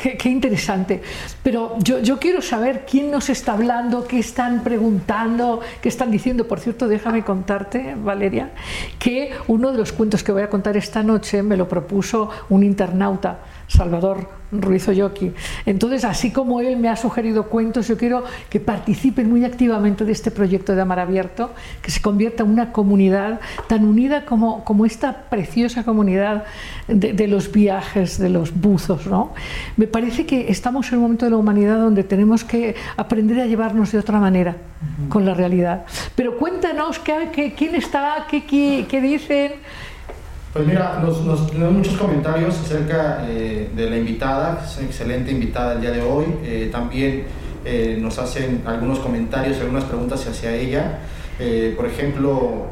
[0.00, 1.02] Qué, interesante.
[1.42, 6.48] Pero yo, yo, quiero saber quién nos está hablando, qué están preguntando, qué están diciendo.
[6.48, 8.50] Por cierto, déjame contarte, Valeria,
[8.98, 12.64] que uno de los cuentos que voy a contar esta noche me lo propuso un
[12.64, 15.32] internauta, Salvador Ruiz Oyoki.
[15.64, 20.10] Entonces, así como él me ha sugerido cuentos, yo quiero que participen muy activamente de
[20.10, 24.86] este proyecto de Amar Abierto, que se convierta en una comunidad tan unida como, como
[24.86, 26.44] esta preciosa comunidad
[26.88, 29.06] de, de, los viajes, de los buzos.
[29.06, 29.34] ¿no?
[29.76, 33.46] Me parece que estamos en un momento de la humanidad donde tenemos que aprender a
[33.46, 35.08] llevarnos de otra manera uh -huh.
[35.08, 35.84] con la realidad.
[36.16, 39.52] Pero cuéntanos ¿qué, qué, quién está, qué, qué, qué dicen.
[40.52, 45.30] Pues mira, nos, nos tenemos muchos comentarios acerca eh, de la invitada, es una excelente
[45.30, 46.24] invitada el día de hoy.
[46.42, 47.22] Eh, también
[47.64, 50.98] eh, nos hacen algunos comentarios, algunas preguntas hacia ella.
[51.74, 52.66] Por ejemplo,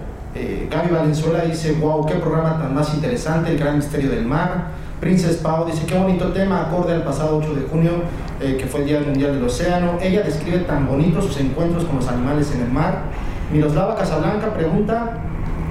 [0.71, 4.73] Gaby Valenzuela dice, wow, qué programa tan más interesante, el gran misterio del mar.
[5.01, 7.93] Princess Pau dice, qué bonito tema, acorde al pasado 8 de junio,
[8.39, 9.99] que fue el Día Mundial del Océano.
[10.03, 13.05] Ella describe tan bonitos sus encuentros con los animales en el mar.
[13.51, 15.23] Miroslava Casablanca pregunta,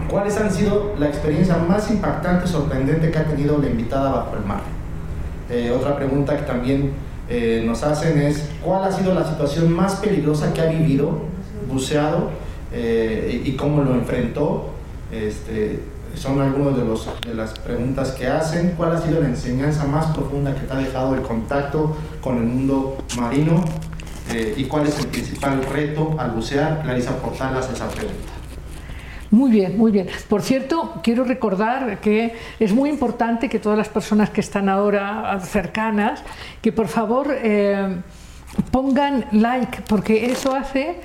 [0.09, 4.45] ¿Cuáles han sido la experiencia más impactante sorprendente que ha tenido la invitada bajo el
[4.45, 4.61] mar?
[5.49, 6.93] Eh, otra pregunta que también
[7.29, 11.19] eh, nos hacen es, ¿cuál ha sido la situación más peligrosa que ha vivido,
[11.69, 12.29] buceado,
[12.71, 14.69] eh, y, cómo lo enfrentó?
[15.11, 15.81] Este,
[16.15, 18.75] son algunas de, de las preguntas que hacen.
[18.77, 22.43] ¿Cuál ha sido la enseñanza más profunda que te ha dejado el contacto con el
[22.43, 23.63] mundo marino?
[24.57, 26.81] ¿Y cuál es el principal reto al bucear?
[26.81, 28.36] Clarisa Portal hace esa pregunta.
[29.29, 30.07] Muy bien, muy bien.
[30.29, 35.37] Por cierto, quiero recordar que es muy importante que todas las personas que están ahora
[35.41, 36.23] cercanas,
[36.61, 37.97] que por favor eh,
[38.71, 40.95] pongan like, porque eso hace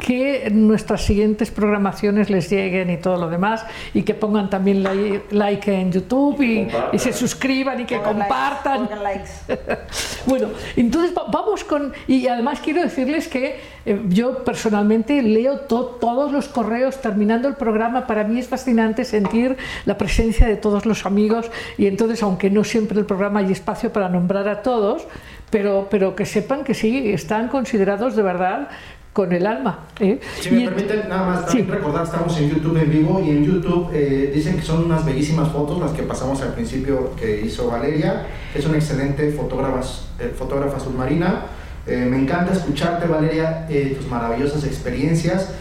[0.00, 5.22] que nuestras siguientes programaciones les lleguen y todo lo demás y que pongan también like,
[5.30, 8.88] like en YouTube y, y, se suscriban y que pongan compartan.
[9.02, 9.82] Likes, likes.
[10.26, 11.92] bueno, entonces vamos con...
[12.06, 17.54] Y además quiero decirles que eh, yo personalmente leo to, todos los correos terminando el
[17.54, 18.06] programa.
[18.06, 22.64] Para mí es fascinante sentir la presencia de todos los amigos y entonces, aunque no
[22.64, 25.06] siempre el programa hay espacio para nombrar a todos,
[25.50, 28.68] pero, pero que sepan que sí, están considerados de verdad
[29.12, 29.86] con el alma.
[29.98, 30.20] ¿eh?
[30.40, 31.72] Si me y, permiten, nada más también sí.
[31.72, 35.48] recordar, estamos en YouTube en vivo y en YouTube eh, dicen que son unas bellísimas
[35.48, 38.26] fotos las que pasamos al principio que hizo Valeria.
[38.54, 39.80] Es una excelente fotógrafa,
[40.18, 41.46] eh, fotógrafa submarina.
[41.86, 45.54] me encanta escucharte, Valeria, tus maravillosas experiencias.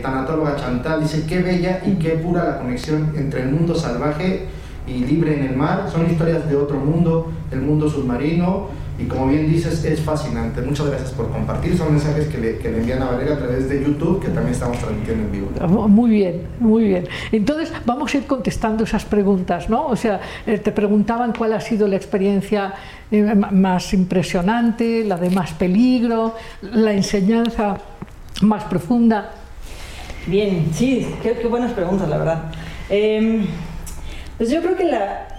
[0.00, 4.46] tanatóloga Chantal dice, qué bella y qué pura la conexión entre el mundo salvaje
[4.86, 5.90] y libre en el mar.
[5.92, 8.68] Son historias de otro mundo, el mundo submarino.
[8.98, 10.62] Y como bien dices, es fascinante.
[10.62, 11.76] Muchas gracias por compartir.
[11.76, 14.54] Son mensajes que le, que le, envían a Valeria a través de YouTube, que también
[14.54, 15.88] estamos transmitiendo en vivo.
[15.88, 17.08] Muy bien, muy bien.
[17.30, 19.86] Entonces, vamos a ir contestando esas preguntas, ¿no?
[19.86, 22.72] O sea, eh, te preguntaban cuál ha sido la experiencia
[23.10, 27.78] eh, más impresionante, la de más peligro, la enseñanza
[28.40, 29.30] más profunda.
[30.26, 32.44] Bien, sí, qué, qué buenas preguntas, la verdad.
[32.88, 33.44] Eh,
[34.38, 35.35] pues yo creo que la,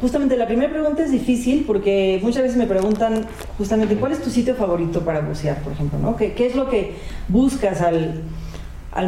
[0.00, 3.26] justamente la primera pregunta es difícil porque muchas veces me preguntan
[3.58, 6.16] justamente cuál es tu sitio favorito para bucear, por ejemplo, ¿no?
[6.16, 6.94] ¿Qué, es lo que
[7.28, 8.22] buscas al,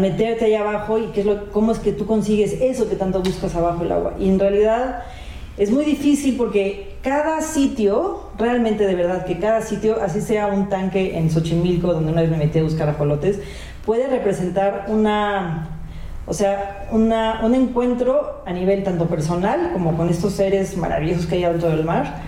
[0.01, 1.11] meterte allá abajo y
[1.53, 4.15] cómo es que tú consigues eso que tanto buscas abajo el agua?
[4.19, 5.03] Y en realidad
[5.59, 10.69] es muy difícil porque cada sitio, realmente de verdad, que cada sitio, así sea un
[10.69, 13.41] tanque en Xochimilco, donde una vez me metí a buscar ajolotes,
[13.85, 15.82] puede representar una
[16.27, 21.37] o sea, una, un encuentro a nivel tanto personal como con estos seres maravillosos que
[21.37, 22.23] hay dentro del mar,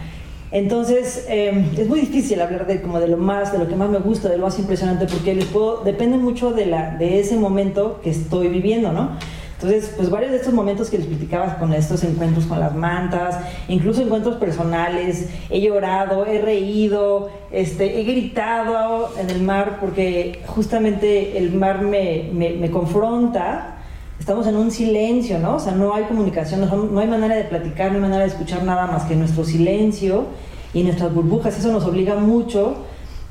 [0.51, 3.91] Entonces, eh, es muy difícil hablar de, como de lo más, de lo que más
[3.91, 7.37] me gusta, de lo más impresionante, porque les puedo, depende mucho de, la, de ese
[7.37, 9.17] momento que estoy viviendo, ¿no?
[9.55, 13.39] Entonces, pues varios de estos momentos que les platicabas con estos encuentros con las mantas,
[13.67, 21.37] incluso encuentros personales, he llorado, he reído, este, he gritado en el mar porque justamente
[21.39, 23.74] el mar me, me, me confronta,
[24.19, 25.57] estamos en un silencio, ¿no?
[25.57, 28.63] O sea, no hay comunicación, no hay manera de platicar, no hay manera de escuchar
[28.65, 30.27] nada más que nuestro silencio
[30.73, 31.59] y nuestras burbujas.
[31.59, 32.77] Eso nos obliga mucho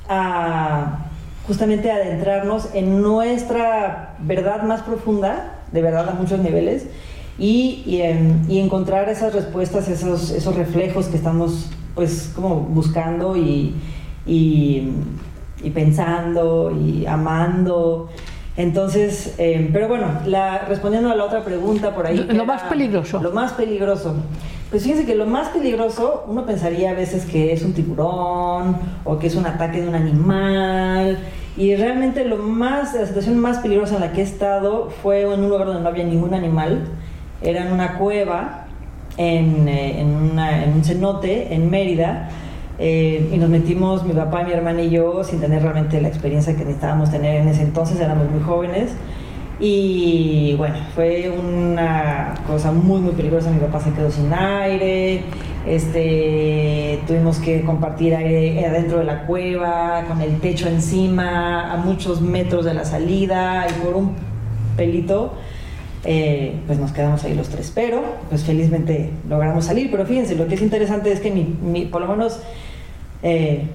[0.07, 1.05] a
[1.47, 6.85] justamente adentrarnos en nuestra verdad más profunda de verdad a muchos niveles,
[7.37, 7.83] y,
[8.47, 13.73] y, encontrar esas respuestas, esos, esos reflejos que estamos pues como buscando y,
[14.27, 18.09] y pensando y amando.
[18.55, 22.17] Entonces, eh, pero bueno, la, respondiendo a la otra pregunta por ahí.
[22.17, 23.21] Lo, lo más peligroso.
[23.21, 24.15] Lo más peligroso.
[24.69, 29.19] Pues fíjense que lo más peligroso, uno pensaría a veces que es un tiburón o
[29.19, 31.19] que es un ataque de un animal
[31.55, 35.43] y realmente lo más, la situación más peligrosa en la que he estado fue en
[35.43, 36.87] un lugar donde no había ningún animal.
[37.41, 38.65] Era en una cueva,
[39.17, 42.29] en, eh, en, una, en un cenote, en Mérida.
[42.79, 46.53] Eh, y nos metimos, mi papá, mi hermana y yo, sin tener realmente la experiencia
[46.53, 48.91] que necesitábamos tener en ese entonces, éramos muy jóvenes.
[49.59, 53.51] Y bueno, fue una cosa muy, muy peligrosa.
[53.51, 55.21] Mi papá se quedó sin aire,
[55.65, 62.19] este, tuvimos que compartir aire adentro de la cueva, con el techo encima, a muchos
[62.21, 64.15] metros de la salida, y por un
[64.75, 65.33] pelito,
[66.03, 67.71] eh, pues nos quedamos ahí los tres.
[67.73, 69.91] Pero, pues felizmente logramos salir.
[69.91, 72.41] Pero fíjense, lo que es interesante es que mi, mi, por lo menos
[73.23, 73.67] eh,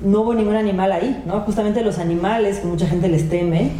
[0.00, 1.40] no hubo ningún animal ahí, ¿no?
[1.40, 3.70] Justamente los animales que mucha gente les teme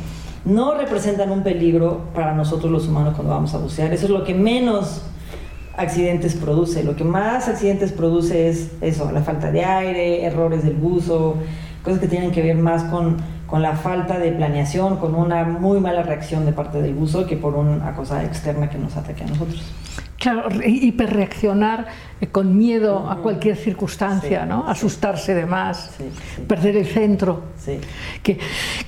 [0.44, 3.92] no representan un peligro para nosotros los humanos cuando vamos a bucear.
[3.92, 5.02] Eso es lo que menos
[5.76, 6.84] accidentes produce.
[6.84, 11.36] Lo que más accidentes produce es eso, la falta de aire, errores del buzo,
[11.82, 13.16] cosas que tienen que ver más con,
[13.46, 17.36] con la falta de planeación, con una muy mala reacción de parte del buzo que
[17.36, 19.62] por una cosa externa que nos ataque a nosotros.
[20.24, 21.86] Claro, hiperreaccionar
[22.18, 24.62] eh, con miedo a cualquier circunstancia, Sí, ¿no?
[24.64, 24.70] sí.
[24.70, 26.04] Asustarse de más, Sí,
[26.48, 27.42] perder el centro.
[28.22, 28.38] Que,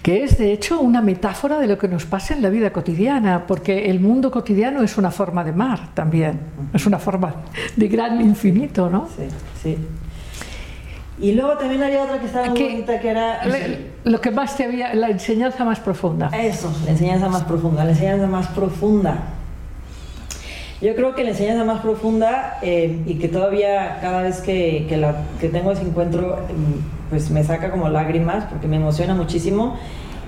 [0.03, 3.45] que es de hecho una metáfora de lo que nos pasa en la vida cotidiana,
[3.47, 6.41] porque el mundo cotidiano es una forma de mar también,
[6.73, 7.35] es una forma
[7.77, 9.07] de gran infinito, ¿no?
[9.15, 9.25] Sí,
[9.63, 9.77] sí.
[11.19, 14.31] Y luego también había otra que estaba muy Que- bonita que era Le- Lo que
[14.31, 16.29] más te había, la enseñanza más profunda.
[16.29, 19.19] eso, la enseñanza más profunda, la enseñanza más profunda.
[20.81, 24.87] Yo creo que la enseñanza más profunda eh, y que todavía cada vez que,
[25.41, 29.77] que, tengo ese encuentro mm, pues me saca como lágrimas porque me emociona muchísimo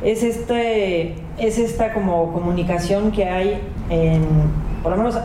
[0.02, 4.22] es este es esta como comunicación que hay en
[4.82, 5.18] por lo menos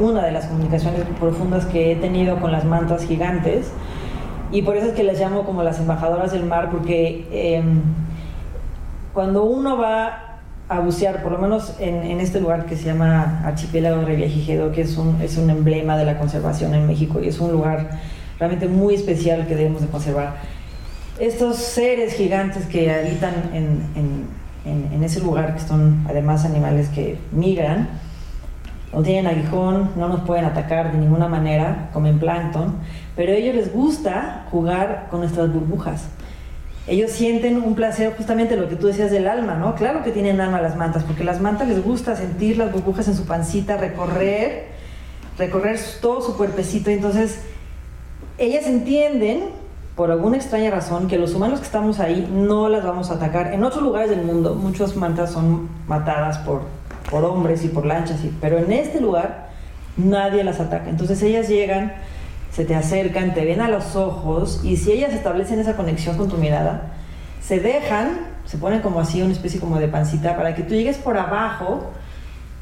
[0.00, 3.72] una de las comunicaciones profundas que he tenido con las mantas gigantes
[4.52, 7.82] y por eso es que les llamo como las embajadoras del mar porque em,
[9.12, 10.31] cuando uno va
[10.68, 14.96] a bucear, por lo menos en, este lugar que se llama Archipiélago Revillagigedo, que es
[14.96, 17.90] un, es un emblema de la conservación en México y es un lugar
[18.38, 20.36] realmente muy especial que debemos de conservar.
[21.18, 27.88] Estos seres gigantes que habitan en- en ese lugar, que son además animales que migran,
[28.92, 32.76] no tienen aguijón, no nos pueden atacar de ninguna manera, comen plancton,
[33.16, 36.04] pero a ellos les gusta jugar con nuestras burbujas.
[36.88, 39.74] Ellos sienten un placer, justamente lo que tú decías del alma, ¿no?
[39.76, 43.14] Claro que tienen alma las mantas, porque las mantas les gusta sentir las burbujas en
[43.14, 44.64] su pancita, recorrer,
[45.38, 46.90] recorrer todo su cuerpecito.
[46.90, 47.40] Entonces,
[48.36, 49.44] ellas entienden,
[49.94, 53.54] por alguna extraña razón, que los humanos que estamos ahí no las vamos a atacar.
[53.54, 56.62] En otros lugares del mundo, muchas mantas son matadas por,
[57.10, 59.50] por hombres y por lanchas, y- pero en este lugar
[59.96, 60.90] nadie las ataca.
[60.90, 61.92] Entonces ellas llegan,
[62.52, 66.28] se te acercan, te ven a los ojos, y si ellas establecen esa conexión con
[66.28, 66.92] tu mirada,
[67.40, 70.98] se dejan, se ponen como así, una especie como de pancita, para que tú llegues
[70.98, 71.90] por abajo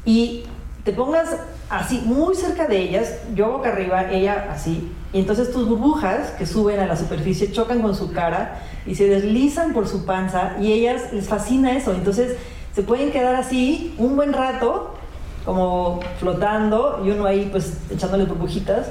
[0.05, 0.43] y
[0.85, 1.35] te pongas
[1.69, 6.45] así, muy cerca de ellas, yo boca arriba, ella así, y entonces tus burbujas que
[6.45, 10.71] suben a la superficie chocan con su cara y se deslizan por su panza y
[10.71, 12.37] ellas les fascina eso, entonces
[12.73, 14.95] se pueden quedar así un buen rato,
[15.43, 18.87] como flotando, y uno ahí pues echándole burbujitas,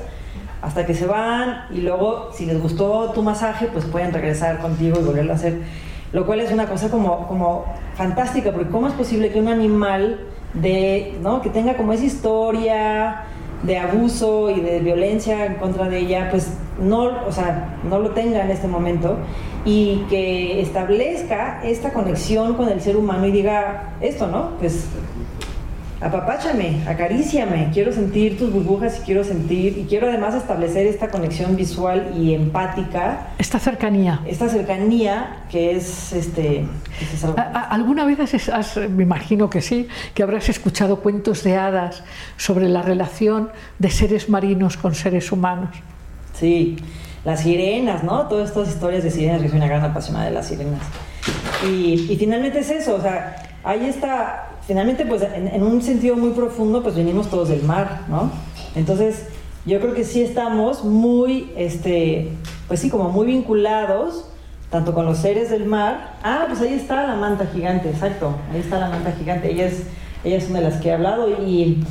[0.62, 5.00] hasta que se van y luego si les gustó tu masaje pues pueden regresar contigo
[5.00, 5.58] y volverlo a hacer
[6.12, 10.20] lo cual es una cosa como, como fantástica porque cómo es posible que un animal
[10.54, 11.40] de ¿no?
[11.40, 13.22] que tenga como esa historia
[13.62, 18.10] de abuso y de violencia en contra de ella pues no o sea no lo
[18.10, 19.16] tenga en este momento
[19.64, 24.86] y que establezca esta conexión con el ser humano y diga esto no pues
[26.00, 31.56] apapáchame, acaríciame, quiero sentir tus burbujas y quiero sentir, y quiero además establecer esta conexión
[31.56, 33.28] visual y empática.
[33.38, 34.20] Esta cercanía.
[34.26, 36.64] Esta cercanía que es, este...
[37.70, 42.02] ¿Alguna vez has, me imagino que sí, que habrás escuchado cuentos de hadas
[42.36, 45.70] sobre la relación de seres marinos con seres humanos?
[46.32, 46.76] Sí,
[47.24, 48.26] las sirenas, ¿no?
[48.26, 50.80] Todas estas historias de sirenas, que soy una gran apasionada de las sirenas.
[51.66, 56.30] Y, y finalmente es eso, o sea, ahí está finalmente, pues en, un sentido muy
[56.30, 58.30] profundo, pues venimos todos del mar, ¿no?
[58.76, 59.26] Entonces,
[59.66, 62.28] yo creo que sí estamos muy, este,
[62.68, 64.26] pues sí, como muy vinculados,
[64.70, 66.14] tanto con los seres del mar.
[66.22, 69.50] Ah, pues ahí está la manta gigante, exacto, ahí está la manta gigante.
[69.50, 69.82] Ella es,
[70.22, 71.82] ella es una de las que he hablado y,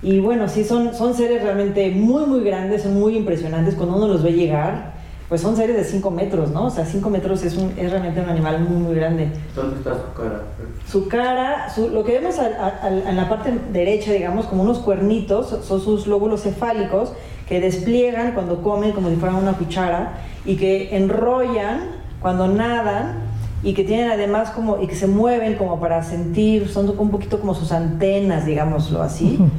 [0.00, 4.06] y bueno, sí, son, son seres realmente muy, muy grandes, son muy impresionantes cuando uno
[4.06, 4.94] los ve llegar
[5.28, 6.66] pues son seres de 5 metros, ¿no?
[6.66, 9.30] O sea, 5 metros es, un, es realmente un animal muy, muy grande.
[9.54, 10.42] ¿Dónde está su cara?
[10.88, 16.06] Su cara, lo que vemos en la parte derecha, digamos, como unos cuernitos, son sus
[16.06, 17.12] lóbulos cefálicos
[17.48, 23.26] que despliegan cuando comen como si fueran una cuchara y que enrollan cuando nadan
[23.62, 27.40] y que tienen además como, y que se mueven como para sentir, son un poquito
[27.40, 29.38] como sus antenas, digámoslo así.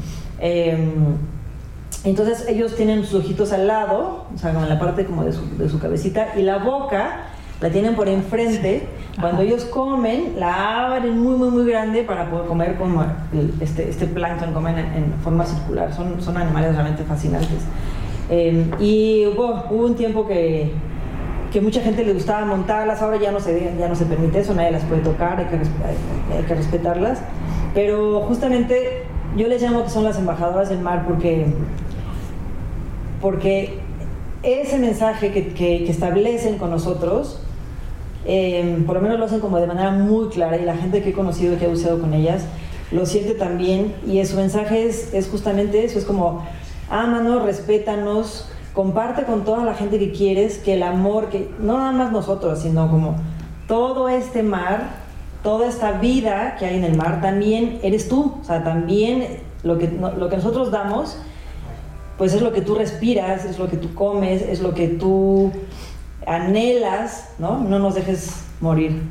[2.08, 5.78] Entonces ellos tienen sus ojitos al lado, o sea, en la parte como de su,
[5.78, 7.26] cabecita, y la boca
[7.60, 8.88] la tienen por enfrente.
[9.20, 13.03] Cuando ellos comen, la abren muy, muy, muy grande para poder comer como
[13.60, 15.93] este, este plancton, comen en, forma circular.
[15.93, 17.66] Son, son animales realmente fascinantes.
[18.30, 20.72] Em, y hubo, hubo, un tiempo que,
[21.51, 24.53] que mucha gente le gustaba montarlas, ahora ya no se, ya no se permite eso,
[24.53, 27.20] nadie las puede tocar, hay que, hay que respetarlas.
[27.74, 29.03] Pero justamente
[29.36, 31.47] yo les llamo que son las embajadoras del mar porque
[33.22, 33.80] porque
[34.43, 37.39] ese mensaje que, establecen con nosotros,
[38.26, 41.09] em, por lo menos lo hacen como de manera muy clara y la gente que
[41.09, 42.45] he conocido y que he usado con ellas
[42.91, 46.45] lo siente también y su mensaje es, es justamente eso, es como
[46.89, 51.91] ámanos, respétanos, comparte con toda la gente que quieres que el amor, que no nada
[51.91, 53.15] más nosotros, sino como
[53.68, 54.89] todo este mar,
[55.43, 59.78] toda esta vida que hay en el mar, también eres tú, o sea, también lo
[59.78, 61.18] que, lo que nosotros damos
[62.18, 65.51] pues es lo que tú respiras, es lo que tú comes, es lo que tú
[66.26, 67.59] anhelas, ¿no?
[67.59, 69.03] No nos dejes morir.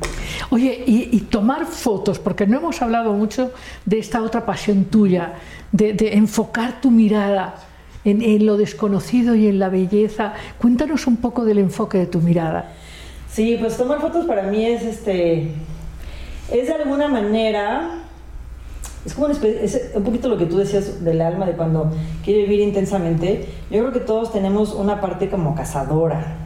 [0.49, 3.51] Oye, y, tomar fotos, porque no hemos hablado mucho
[3.85, 5.33] de esta otra pasión tuya,
[5.71, 7.55] de, enfocar tu mirada
[8.03, 10.33] en, en, lo desconocido y en la belleza.
[10.59, 12.73] Cuéntanos un poco del enfoque de tu mirada.
[13.29, 15.51] Sí, pues tomar fotos para mí es este,
[16.51, 18.06] es de alguna manera
[19.05, 21.91] es como un poquito lo que tú decías del alma, de cuando
[22.23, 23.47] quiere vivir intensamente.
[23.71, 26.37] Yo creo que todos tenemos una parte como cazadora.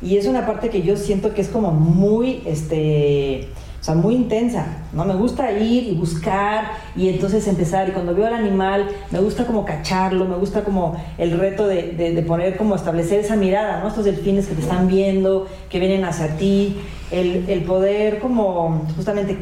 [0.00, 3.48] Y es una parte que yo siento que es como muy, este,
[3.80, 5.04] o sea, muy intensa, ¿no?
[5.04, 7.88] Me gusta ir y buscar y entonces empezar.
[7.88, 11.92] Y cuando veo al animal, me gusta como cacharlo, me gusta como el reto de,
[11.92, 13.88] de, poner, como establecer esa mirada, ¿no?
[13.88, 16.76] Estos delfines que te están viendo, que vienen hacia ti,
[17.10, 19.36] el, el poder como justamente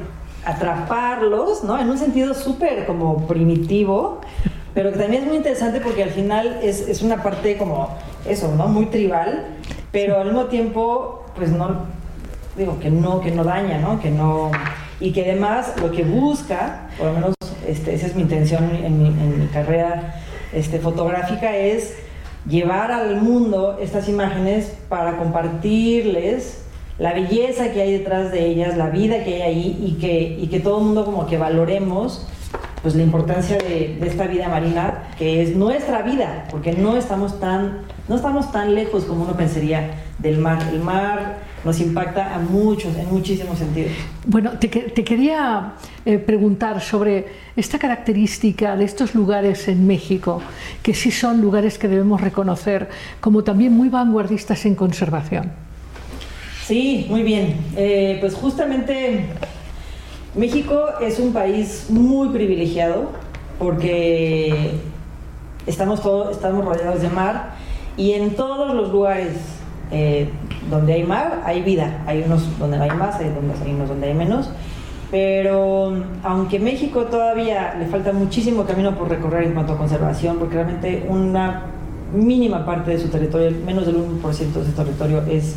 [0.47, 1.79] atraparlos, ¿no?
[1.79, 4.21] En un sentido súper como primitivo,
[4.75, 7.91] pero que también es muy interesante porque al final es, es, una parte como
[8.27, 8.69] eso, ¿no?
[8.69, 9.47] Muy tribal,
[9.91, 11.87] pero al mismo tiempo, pues no,
[12.57, 14.01] digo, que no, que no daña, ¿no?
[14.01, 14.53] Que no...
[15.01, 17.35] Y que además lo que busca, por lo menos
[17.67, 20.15] este, esa es mi intención en mi, carrera
[20.53, 21.95] este, fotográfica, es
[22.49, 26.66] llevar al mundo estas imágenes para compartirles
[26.99, 29.99] la belleza que hay detrás de ellas, la vida que hay ahí
[30.41, 32.27] y que, todo el mundo como que valoremos
[32.83, 37.81] pues la importancia de, esta vida marina que es nuestra vida, porque no estamos tan,
[38.09, 40.59] no estamos tan lejos como uno pensaría del mar.
[40.73, 43.91] El mar nos impacta a muchos, en muchísimos sentidos.
[44.25, 45.75] Bueno, te, te quería
[46.05, 47.27] eh, preguntar sobre
[47.57, 50.41] esta característica de estos lugares en México,
[50.83, 52.89] que sí son lugares que debemos reconocer
[53.21, 55.66] como también muy vanguardistas en conservación.
[56.67, 57.55] Sí, muy bien.
[57.77, 59.27] Eh, pues justamente
[60.35, 63.13] México es un país muy privilegiado
[63.57, 64.73] porque
[65.65, 66.01] estamos,
[66.33, 67.55] estamos rodeados de mar
[67.97, 69.35] y en todos los lugares
[69.93, 70.29] eh,
[70.69, 72.03] donde hay mar hay vida.
[72.05, 73.33] Hay unos donde hay más, hay,
[73.71, 74.51] unos donde hay menos.
[75.13, 80.57] Pero aunque México todavía le falta muchísimo camino por recorrer en cuanto a conservación, porque
[80.57, 81.67] realmente una
[82.13, 85.55] mínima parte de su territorio, menos del 1% de su territorio es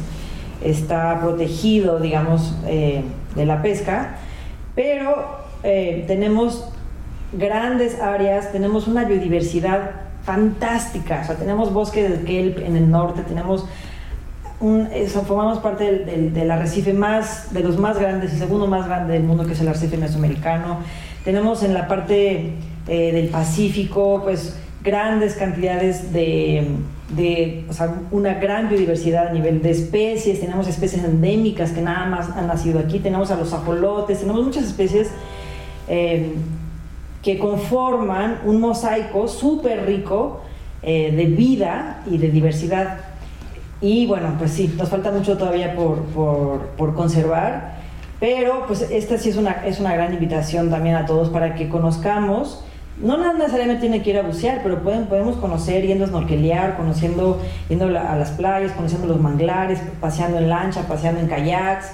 [0.63, 3.03] está protegido, digamos, eh,
[3.35, 4.17] de la pesca,
[4.75, 6.69] pero eh, tenemos
[7.33, 9.91] grandes áreas, tenemos una biodiversidad
[10.23, 13.65] fantástica, o sea, tenemos bosque de kelp en el norte, tenemos
[14.59, 14.89] un,
[15.25, 19.45] formamos parte del, arrecife más, de los más grandes, el segundo más grande del mundo,
[19.45, 20.79] que es el arrecife mesoamericano,
[21.23, 22.53] Tenemos en la parte
[22.87, 26.67] eh, del Pacífico, pues grandes cantidades de,
[27.09, 27.65] de
[28.11, 32.79] una gran biodiversidad a nivel de especies, tenemos especies endémicas que nada más han nacido
[32.79, 35.09] aquí, tenemos a los ajolotes, tenemos muchas especies
[35.87, 36.33] eh,
[37.23, 40.41] que conforman un mosaico súper rico
[40.83, 42.99] eh, de vida y de diversidad.
[43.81, 47.79] Y bueno, pues sí, nos falta mucho todavía por, por, por conservar,
[48.19, 51.69] pero pues esta sí es una, es una gran invitación también a todos para que
[51.69, 52.63] conozcamos
[53.01, 57.41] no necesariamente tiene que ir a bucear, pero pueden, podemos conocer yendo a snorkelear, conociendo,
[57.69, 61.91] yendo a las playas, conociendo los manglares, paseando en lancha, paseando en kayaks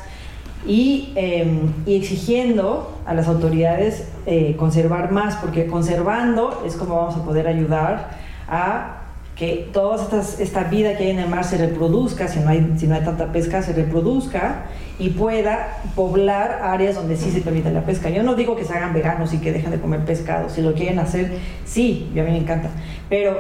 [0.66, 7.16] y, em, y exigiendo a las autoridades eh, conservar más, porque conservando es como vamos
[7.16, 8.10] a poder ayudar
[8.50, 9.05] a
[9.36, 12.88] que toda esta vida que hay en el mar se reproduzca, si no, hay, si
[12.88, 14.68] no hay tanta pesca, se reproduzca
[14.98, 18.10] y pueda poblar áreas donde sí se permite la pesca.
[18.10, 20.74] Yo no digo que se hagan veganos y que dejen de comer pescado, si lo
[20.74, 21.34] quieren hacer,
[21.66, 22.70] sí, a mí me encanta,
[23.10, 23.38] pero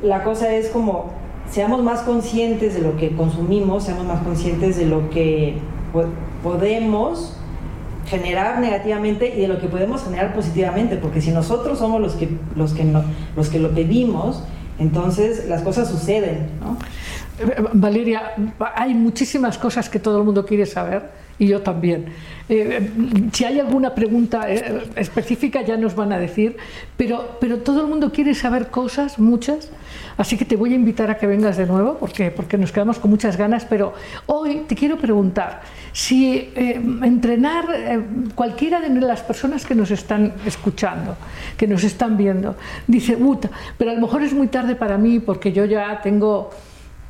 [0.00, 1.10] la cosa es como
[1.50, 5.56] seamos más conscientes de lo que consumimos, seamos más conscientes de lo que
[6.42, 7.36] podemos
[8.06, 12.30] generar negativamente y de lo que podemos generar positivamente, porque si nosotros somos los que,
[12.56, 13.04] los que, no,
[13.36, 14.44] los, que lo pedimos,
[14.78, 16.48] entonces las cosas suceden.
[16.60, 16.78] ¿no?
[17.72, 18.34] Valeria,
[18.74, 22.06] hay muchísimas cosas que todo el mundo quiere saber y yo también.
[22.48, 22.90] Eh,
[23.32, 26.56] si hay alguna pregunta eh, específica ya nos van a decir,
[26.96, 29.70] pero, pero todo el mundo quiere saber cosas, muchas,
[30.16, 32.98] así que te voy a invitar a que vengas de nuevo porque, porque nos quedamos
[32.98, 33.94] con muchas ganas, pero
[34.26, 35.62] hoy te quiero preguntar
[35.92, 37.66] si eh, entrenar
[38.34, 41.16] cualquiera de las personas que nos están escuchando,
[41.56, 42.56] que nos están viendo,
[42.86, 43.16] dice,
[43.78, 46.50] pero a lo mejor es muy tarde para mí porque yo ya tengo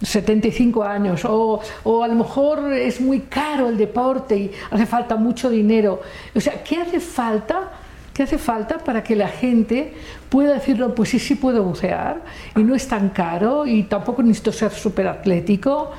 [0.03, 5.16] 75 años, o, o, a lo mejor es muy caro el deporte y hace falta
[5.16, 6.00] mucho dinero.
[6.34, 7.70] O sea, ¿qué hace falta?
[8.12, 9.94] ¿Qué hace falta para que la gente
[10.28, 12.22] pueda decirlo, pues sí, sí puedo bucear
[12.55, 15.92] y no es tan caro y tampoco necesito ser súper atlético?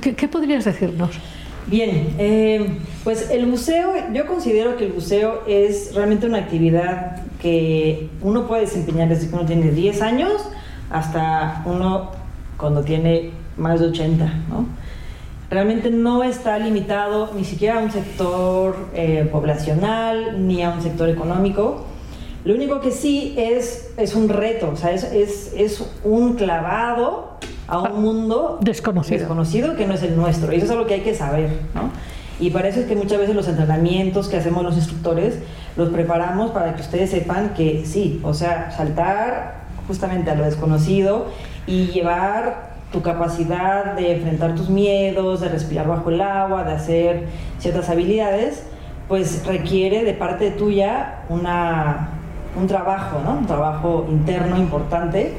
[0.00, 1.10] ¿Qué, ¿Qué, podrías decirnos?
[1.68, 8.08] Bien, eh, pues el buceo, yo considero que el buceo es realmente una actividad que
[8.22, 10.32] uno puede desempeñar desde que uno tiene 10 años
[10.90, 12.10] hasta uno
[12.56, 14.66] cuando tiene más de 80, ¿no?
[15.50, 21.10] Realmente no está limitado ni siquiera a un sector eh, poblacional ni a un sector
[21.10, 21.84] económico.
[22.44, 27.38] Lo único que sí es, es un reto, o sea, es, es, es un clavado
[27.68, 29.18] a un mundo desconocido.
[29.18, 30.52] desconocido que no es el nuestro.
[30.52, 31.90] Y eso es algo que hay que saber, ¿no?
[32.40, 35.38] Y para eso es que muchas veces los entrenamientos que hacemos los instructores
[35.76, 41.26] los preparamos para que ustedes sepan que sí, o sea, saltar justamente a lo desconocido
[41.66, 47.24] y llevar tu capacidad de enfrentar tus miedos, de respirar bajo el agua, de hacer
[47.58, 48.64] ciertas habilidades,
[49.08, 52.10] pues requiere de parte tuya una,
[52.56, 53.38] un trabajo, ¿no?
[53.38, 55.32] Un trabajo interno importante,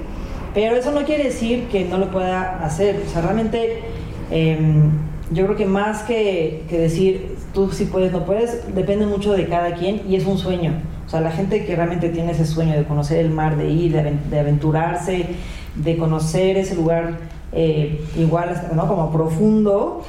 [0.53, 3.81] pero eso no quiere decir que no lo pueda hacer, o sea, realmente
[4.29, 4.91] em,
[5.31, 9.75] yo creo que más que, decir tú sí puedes, no puedes, depende mucho de cada
[9.75, 10.73] quien y es un sueño.
[11.05, 13.93] O sea, la gente que realmente tiene ese sueño de conocer el mar, de ir,
[13.93, 15.27] de aventurarse,
[15.75, 17.17] de conocer ese lugar
[17.53, 18.87] eh, igual ¿no?
[18.87, 20.03] como profundo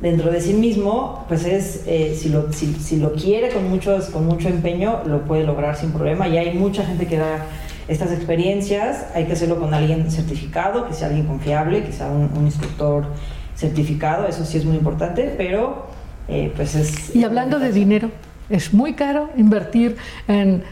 [0.00, 4.26] dentro de sí mismo, pues es, eh, si, lo, si, lo quiere con, muchos, con
[4.26, 6.28] mucho empeño, lo puede lograr sin problema.
[6.28, 7.46] Y hay mucha gente que da
[7.88, 12.44] estas experiencias, hay que hacerlo con alguien certificado, que sea alguien confiable, que sea un,
[12.44, 13.06] instructor
[13.54, 15.86] certificado, eso sí es muy importante, pero
[16.28, 17.14] eh, pues es...
[17.16, 18.10] Y hablando de dinero,
[18.50, 19.96] es muy caro invertir
[20.28, 20.62] en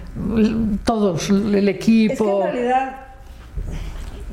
[0.84, 2.12] todos, el equipo.
[2.12, 3.03] Es que en realidad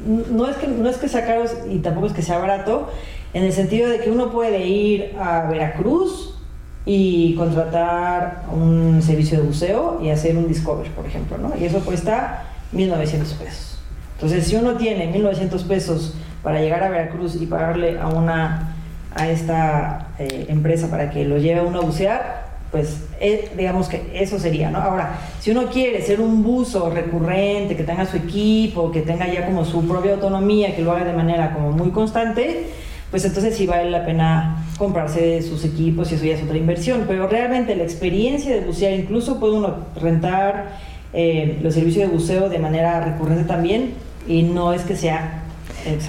[0.05, 2.89] no es que, no es que sea caro y tampoco es que sea barato,
[3.33, 6.35] en el sentido de que uno puede ir a Veracruz
[6.85, 11.53] y contratar un servicio de buceo y hacer un Discover, por ejemplo, ¿no?
[11.57, 12.43] Y eso cuesta
[12.73, 13.79] 1.900 pesos.
[14.15, 18.75] Entonces, si uno tiene 1.900 pesos para llegar a Veracruz y pagarle a una
[19.13, 22.40] a esta eh, empresa para que lo lleve a uno a bucear,
[22.71, 24.79] pues eh, digamos que eso sería, ¿no?
[24.79, 29.45] Ahora, si uno quiere ser un buzo recurrente, que tenga su equipo, que tenga ya
[29.45, 32.67] como su propia autonomía, que lo haga de manera como muy constante,
[33.09, 37.03] pues entonces sí vale la pena comprarse sus equipos y eso ya es otra inversión.
[37.07, 40.77] Pero realmente la experiencia de bucear, incluso puede uno rentar
[41.11, 43.95] eh, los servicios de buceo de manera recurrente también,
[44.27, 45.43] y no es que sea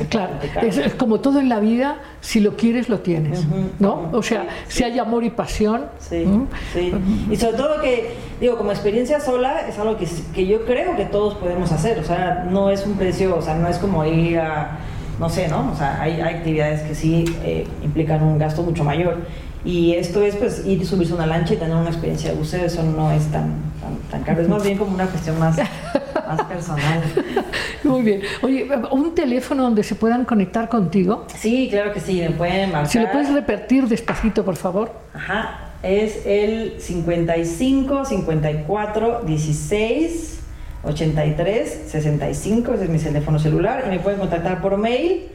[0.08, 3.44] Claro, es, como todo en la vida, si lo quieres, lo tienes,
[3.78, 4.10] ¿no?
[4.12, 5.86] O sea, si hay amor y pasión.
[5.98, 6.24] Sí,
[6.72, 6.92] sí.
[7.30, 11.04] Y sobre todo que, digo, como experiencia sola es algo que, que yo creo que
[11.04, 14.38] todos podemos hacer, o sea, no es un precio, o sea, no es como ir
[14.38, 14.78] a,
[15.18, 15.70] no sé, ¿no?
[15.72, 19.18] O sea, hay, hay actividades que sí eh, implican un gasto mucho mayor.
[19.64, 22.36] Y esto es pues ir y subirse a una lancha y tener una experiencia de
[22.36, 25.56] buceo, eso no es tan, tan, tan caro, es más bien como una cuestión más,
[26.28, 27.02] más personal.
[27.84, 28.22] Muy bien.
[28.42, 31.26] Oye, ¿un teléfono donde se puedan conectar contigo?
[31.36, 32.88] Sí, claro que sí, me pueden marcar.
[32.88, 34.92] Si lo puedes repetir despacito, por favor.
[35.14, 40.40] Ajá, es el 55 54 16
[40.84, 45.28] 83 65, ese es mi teléfono celular, y me pueden contactar por mail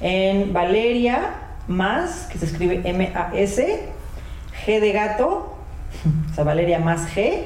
[0.00, 1.34] en Valeria
[1.68, 3.80] más, que se escribe M-A-S,
[4.66, 5.54] G de gato,
[6.30, 7.44] o sea, Valeria más G,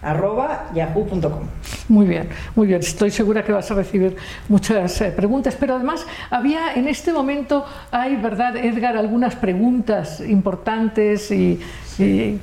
[0.00, 1.46] arroba yahoo.com.
[1.92, 2.26] Muy bien,
[2.56, 2.80] muy bien.
[2.80, 4.16] Estoy segura que vas a recibir
[4.48, 11.30] muchas eh, preguntas, pero además había en este momento, hay, ¿verdad, Edgar, algunas preguntas importantes
[11.30, 11.60] y...
[11.98, 12.40] y...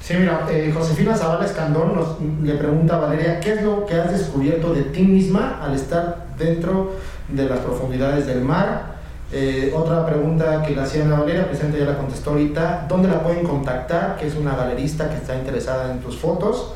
[0.00, 3.94] Sí, mira, eh, Josefina Zavala Escandón nos, le pregunta a Valeria, ¿qué es lo que
[3.96, 6.92] has descubierto de ti misma al estar dentro
[7.28, 8.94] de las profundidades del mar?
[9.32, 13.24] Eh, otra pregunta que le hacían a Valeria, presente ya la contestó ahorita, ¿dónde la
[13.24, 14.18] pueden contactar?
[14.18, 16.74] Que es una galerista que está interesada en tus fotos.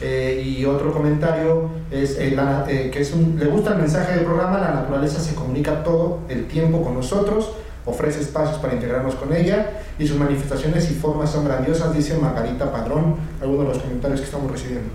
[0.00, 2.36] Eh, y otro comentario es eh,
[2.68, 6.20] eh, que es un, le gusta el mensaje del programa, la naturaleza se comunica todo
[6.28, 7.52] el tiempo con nosotros,
[7.86, 12.70] ofrece espacios para integrarnos con ella y sus manifestaciones y formas son grandiosas, dice Margarita
[12.70, 14.90] Padrón, algunos de los comentarios que estamos recibiendo.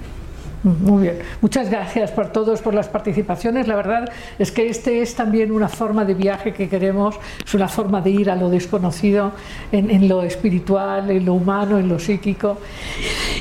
[0.64, 3.68] Muy bien, muchas gracias por todos, por las participaciones.
[3.68, 7.68] La verdad es que este es también una forma de viaje que queremos, es una
[7.68, 9.32] forma de ir a lo desconocido,
[9.72, 12.57] en, en lo espiritual, en lo humano, en lo psíquico.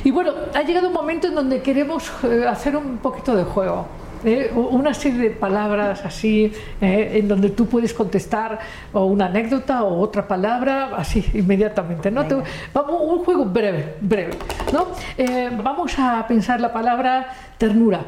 [0.03, 4.00] Y bueno, ha llegado un momento en donde queremos eh, hacer un poquito de juego.
[4.25, 4.51] ¿Eh?
[4.55, 8.59] una serie de palabras así, eh, en donde tú puedes contestar
[8.93, 12.11] o una anécdota o otra palabra, así inmediatamente.
[12.11, 12.27] ¿no?
[12.27, 12.37] Te-
[12.73, 14.33] vamos, un juego breve, breve.
[14.73, 14.87] ¿no?
[15.19, 18.01] Eh, vamos a pensar la palabra ternura.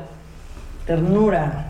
[0.87, 1.69] Ternura.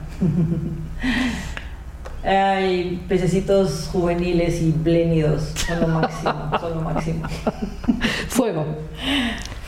[2.24, 7.28] Ay, pececitos juveniles y plénidos, son lo máximo, son lo máximo.
[8.28, 8.64] Fuego.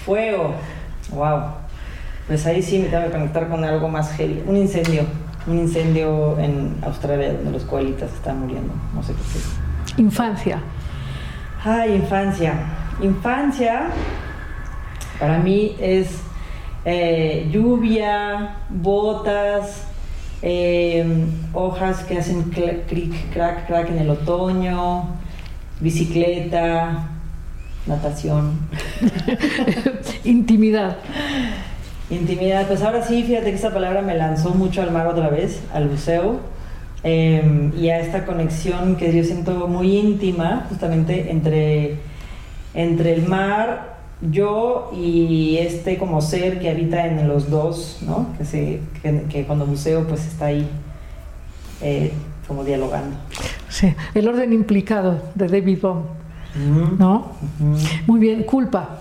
[0.04, 0.54] Fuego,
[1.10, 1.40] wow.
[2.26, 4.42] Pues ahí sí me tengo que conectar con algo más heavy.
[4.46, 5.02] Un incendio,
[5.46, 9.98] un incendio en Australia donde los koalitas están muriendo, no sé qué es.
[9.98, 10.58] Infancia.
[11.62, 12.54] Ay, infancia.
[13.02, 13.88] Infancia
[15.18, 16.08] para mí es
[16.84, 19.84] eh, lluvia, botas,
[20.42, 25.08] eh, hojas que hacen cl- cric, crack, crack en el otoño,
[25.80, 27.08] bicicleta,
[27.86, 28.58] natación.
[30.24, 30.96] Intimidad.
[32.14, 35.62] Intimidad, pues ahora sí, fíjate que esta palabra me lanzó mucho al mar otra vez,
[35.72, 36.40] al buceo,
[37.02, 41.96] eh, y a esta conexión que yo siento muy íntima, justamente entre,
[42.74, 43.94] entre el mar,
[44.30, 48.28] yo y este como ser que habita en los dos, ¿no?
[48.38, 50.66] Que, se, que, que cuando buceo pues está ahí
[51.82, 52.12] eh,
[52.46, 53.16] como dialogando.
[53.68, 53.94] Sí.
[54.14, 56.02] El orden implicado de David Bohm.
[56.98, 57.32] ¿No?
[58.06, 58.44] Muy bien.
[58.44, 59.00] Culpa.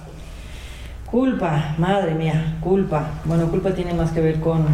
[1.14, 3.06] Culpa, madre mía, culpa.
[3.26, 4.66] Bueno, culpa tiene más que ver con,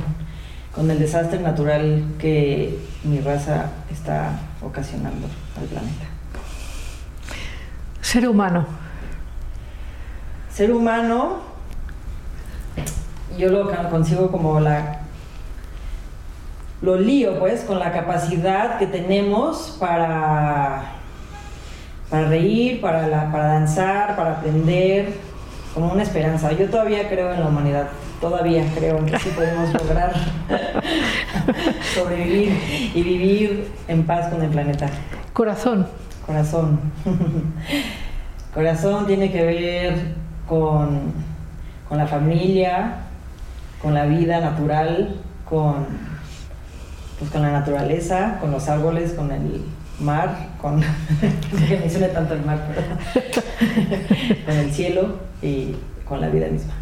[0.74, 5.28] con el desastre natural que mi raza está ocasionando
[5.60, 6.06] al planeta.
[8.00, 8.66] Ser humano.
[10.50, 11.40] Ser humano,
[13.38, 15.02] yo lo consigo como la...
[16.82, 20.84] Lo lío, pues, con la capacidad que tenemos para,
[22.10, 25.28] para reír, para, la- para danzar, para aprender,
[25.74, 26.52] como una esperanza.
[26.52, 27.90] Yo todavía creo en la humanidad,
[28.20, 30.14] todavía creo en que sí podemos lograr
[31.94, 34.88] sobrevivir y vivir en paz con el planeta.
[35.34, 35.88] Corazón.
[36.26, 36.80] Corazón.
[38.54, 39.94] Corazón tiene que ver
[40.48, 41.14] con,
[41.88, 42.98] con la familia,
[43.82, 45.16] con la vida natural,
[45.46, 45.86] con,
[47.18, 49.64] pues, con la naturaleza, con los árboles, con el
[50.02, 50.82] mar, con
[51.68, 53.36] que mencione tanto el mar, pero
[54.46, 55.76] con el cielo y
[56.06, 56.74] con la vida misma.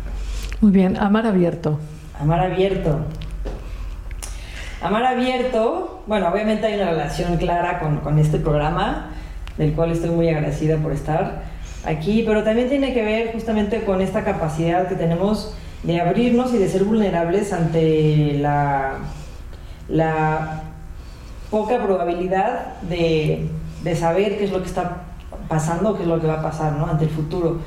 [0.61, 0.97] Muy bien.
[0.97, 1.80] Amar abierto.
[2.20, 2.99] Amar abierto.
[4.82, 9.07] Amar abierto, bueno, obviamente hay una relación clara con, con este programa,
[9.57, 11.41] del cual estoy muy agradecida por estar
[11.84, 16.59] aquí, pero también tiene que ver justamente con esta capacidad que tenemos de abrirnos y
[16.59, 18.97] de ser vulnerables ante la,
[19.88, 20.61] la
[21.51, 23.47] poca probabilidad de,
[23.83, 25.03] de saber qué es lo que está
[25.47, 26.85] pasando, qué es lo que va a pasar ¿no?
[26.87, 27.57] ante el futuro.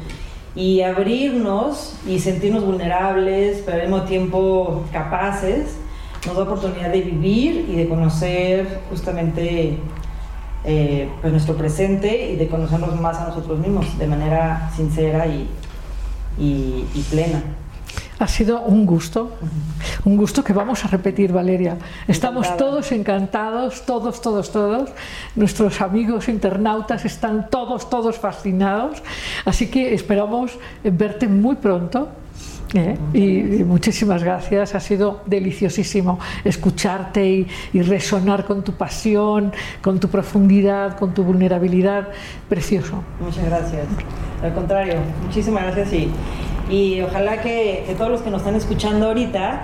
[0.55, 5.76] Y abrirnos y sentirnos vulnerables, pero al mismo tiempo capaces,
[6.26, 9.78] nos da oportunidad de vivir y de conocer justamente
[10.64, 15.49] eh, pues nuestro presente y de conocernos más a nosotros mismos de manera sincera y,
[16.39, 17.43] y- y plena.
[18.21, 19.33] Ha sido un gusto,
[20.05, 21.79] un gusto que vamos a repetir, Valeria.
[22.07, 22.71] Estamos Encantada.
[22.71, 24.91] todos encantados, todos, todos, todos.
[25.37, 29.03] Nuestros amigos internautas están todos, todos fascinados.
[29.47, 32.11] Así que esperamos verte muy pronto.
[32.75, 32.99] ¿eh?
[33.14, 39.51] Y, y muchísimas gracias, ha sido deliciosísimo escucharte y, y resonar con tu pasión,
[39.81, 42.09] con tu profundidad, con tu vulnerabilidad.
[42.51, 43.03] Precioso.
[43.18, 43.87] Muchas gracias.
[44.43, 46.11] Al contrario, muchísimas gracias y,
[46.71, 49.62] y ojalá que, todos los que nos están escuchando ahorita,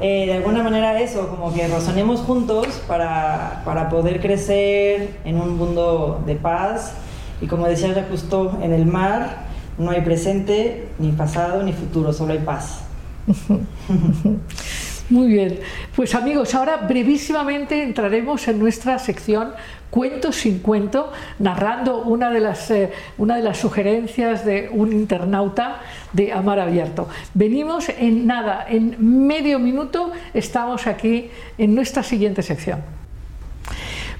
[0.00, 5.56] eh, de alguna manera eso, como que razonemos juntos para, para poder crecer en un
[5.56, 6.94] mundo de paz.
[7.40, 12.12] Y como decía Jacques Cousteau, en el mar no hay presente, ni pasado, ni futuro,
[12.12, 12.80] solo hay paz.
[15.10, 15.60] Muy bien,
[15.96, 19.52] pues amigos, ahora brevísimamente entraremos en nuestra sección
[19.90, 25.80] Cuentos sin cuento, narrando una de las, eh, una de las sugerencias de un internauta
[26.12, 27.08] de Amar Abierto.
[27.32, 32.98] Venimos en nada, en medio minuto estamos aquí en nuestra siguiente sección.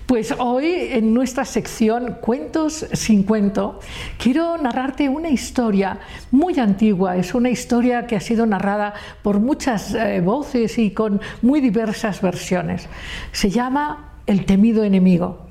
[0.09, 3.79] Pues hoy en nuestra sección Cuentos sin cuento
[4.17, 5.99] quiero narrarte una historia
[6.31, 11.21] muy antigua, es una historia que ha sido narrada por muchas eh, voces y con
[11.43, 12.89] muy diversas versiones.
[13.33, 15.48] Se llama El temido enemigo.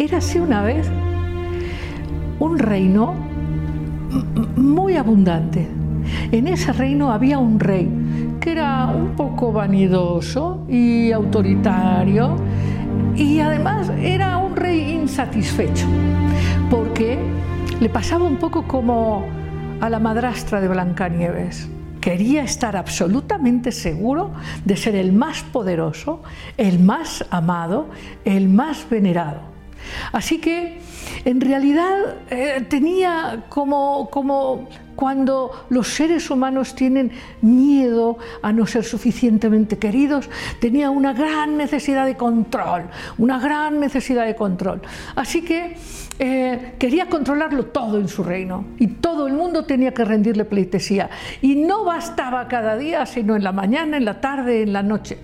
[0.00, 0.88] Érase una vez
[2.38, 3.14] un reino
[4.56, 5.68] muy abundante.
[6.32, 7.86] En ese reino había un rey
[8.40, 12.34] que era un poco vanidoso y autoritario
[13.14, 15.86] y además era un rey insatisfecho
[16.70, 17.18] porque
[17.78, 19.26] le pasaba un poco como
[19.82, 21.68] a la madrastra de Blancanieves.
[22.00, 24.30] Quería estar absolutamente seguro
[24.64, 26.22] de ser el más poderoso,
[26.56, 27.90] el más amado,
[28.24, 29.49] el más venerado.
[30.12, 30.78] Así que
[31.24, 37.10] en realidad eh, tenía como, como cuando los seres humanos tienen
[37.40, 40.28] miedo a no ser suficientemente queridos,
[40.60, 42.84] tenía una gran necesidad de control,
[43.18, 44.82] una gran necesidad de control.
[45.14, 45.76] Así que
[46.18, 51.08] eh, quería controlarlo todo en su reino y todo el mundo tenía que rendirle pleitesía.
[51.40, 55.18] Y no bastaba cada día, sino en la mañana, en la tarde, en la noche.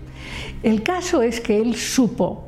[0.62, 2.45] El caso es que él supo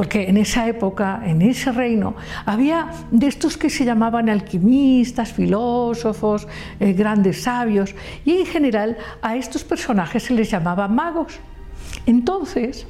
[0.00, 2.14] porque en esa época, en ese reino,
[2.46, 6.48] había de estos que se llamaban alquimistas, filósofos,
[6.80, 7.94] eh, grandes sabios,
[8.24, 11.38] y en general a estos personajes se les llamaba magos.
[12.06, 12.86] Entonces,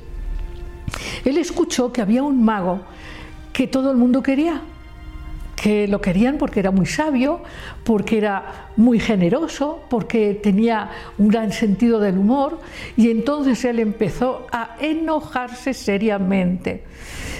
[1.24, 2.82] él escuchó que había un mago
[3.52, 4.62] que todo el mundo quería,
[5.60, 7.42] que lo querían porque era muy sabio,
[7.84, 10.88] porque era muy generoso, porque tenía
[11.18, 12.60] un gran sentido del humor
[12.96, 16.84] y entonces él empezó a enojarse seriamente.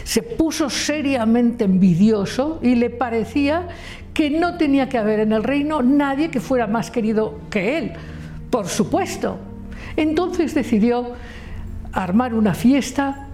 [0.05, 3.69] Se puso seriamente envidioso y le parecía
[4.13, 7.93] que no tenía que haber en el reino nadie que fuera más querido que él,
[8.51, 9.39] por supuesto.
[9.97, 11.13] Entonces decidió
[11.95, 13.30] armar una fiesta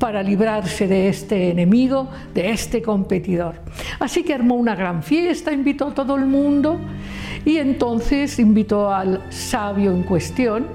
[0.00, 3.56] para librarse de este enemigo, de este competidor.
[4.00, 6.80] Así que armó una gran fiesta, invitó a todo el mundo
[7.44, 10.66] y entonces invitó al sabio en cuestión,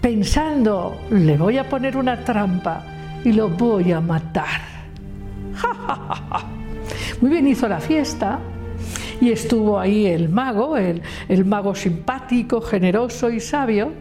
[0.00, 2.84] pensando, le voy a poner una trampa
[3.24, 4.60] y lo voy a matar.
[7.20, 8.38] Muy bien hizo la fiesta
[9.20, 11.02] y estuvo ahí el mago, el,
[11.44, 13.92] mago simpático, generoso y sabio.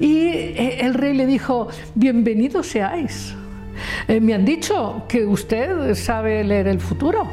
[0.00, 3.36] Y eh, el rey le dijo, bienvenidos seáis.
[4.06, 7.26] Eh, me han dicho que usted sabe leer el futuro.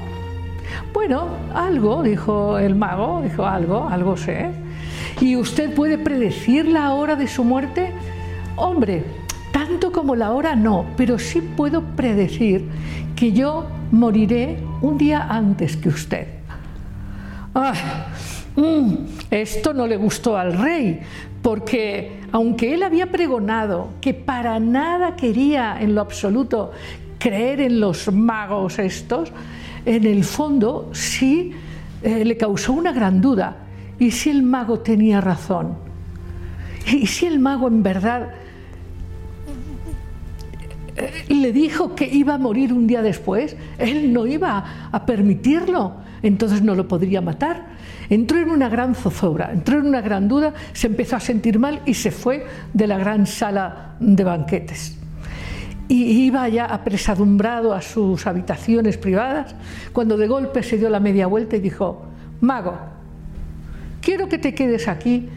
[0.93, 4.49] Bueno, algo, dijo el mago, dijo algo, algo sé.
[5.21, 7.91] ¿Y usted puede predecir la hora de su muerte?
[8.55, 9.03] Hombre,
[9.51, 12.65] tanto como la hora no, pero sí puedo predecir
[13.15, 16.27] que yo moriré un día antes que usted.
[17.53, 17.77] Ay,
[18.55, 18.93] mm,
[19.31, 20.99] esto no le gustó al rey,
[21.41, 26.73] porque aunque él había pregonado que para nada quería en lo absoluto
[27.17, 29.31] creer en los magos estos,
[29.85, 31.53] en el fondo sí
[32.03, 33.55] eh, le causó una gran duda.
[33.99, 35.77] ¿Y si el mago tenía razón?
[36.91, 38.33] ¿Y si el mago en verdad
[40.97, 43.55] eh, le dijo que iba a morir un día después?
[43.77, 47.74] Él no iba a permitirlo, entonces no lo podría matar.
[48.09, 51.81] Entró en una gran zozobra, entró en una gran duda, se empezó a sentir mal
[51.85, 54.97] y se fue de la gran sala de banquetes.
[55.87, 59.55] Y iba ya apresadumbrado a sus habitaciones privadas,
[59.93, 62.05] cuando de golpe se dio la media vuelta y dijo,
[62.41, 62.77] Mago,
[64.01, 65.29] quiero que te quedes aquí,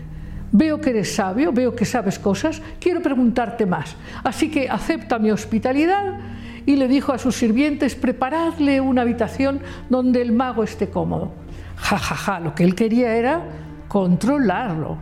[0.52, 5.30] veo que eres sabio, veo que sabes cosas, quiero preguntarte más, así que acepta mi
[5.30, 6.18] hospitalidad
[6.64, 11.32] y le dijo a sus sirvientes, preparadle una habitación donde el mago esté cómodo.
[11.80, 13.42] Ja, ja, ja, lo que él quería era
[13.88, 14.98] controlarlo.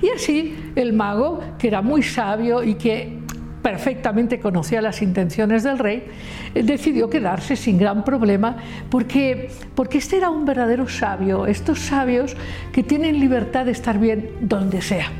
[0.00, 3.22] Y así el mago, que era muy sabio y que
[3.62, 6.04] perfectamente conocía las intenciones del rey,
[6.52, 8.56] decidió quedarse sin gran problema
[8.90, 12.36] porque, porque este era un verdadero sabio, estos sabios
[12.72, 15.10] que tienen libertad de estar bien donde sea.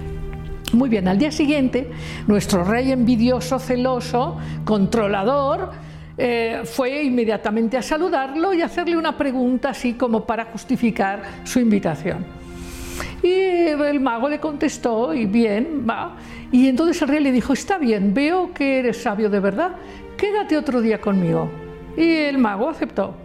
[0.73, 1.91] Muy bien, al día siguiente,
[2.27, 5.71] nuestro rey envidioso, celoso, controlador,
[6.25, 12.25] eh, fue inmediatamente a saludarlo y hacerle una pregunta así como para justificar su invitación.
[13.25, 16.15] Y el mago le contestó, y bien, va.
[16.53, 19.73] Y entonces el rey le dijo, está bien, veo que eres sabio de verdad,
[20.17, 21.51] quédate otro día conmigo.
[21.97, 23.17] Y el mago aceptó.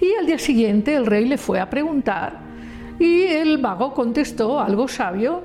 [0.00, 2.38] Y al día siguiente el rey le fue a preguntar
[3.00, 5.42] y el mago contestó algo sabio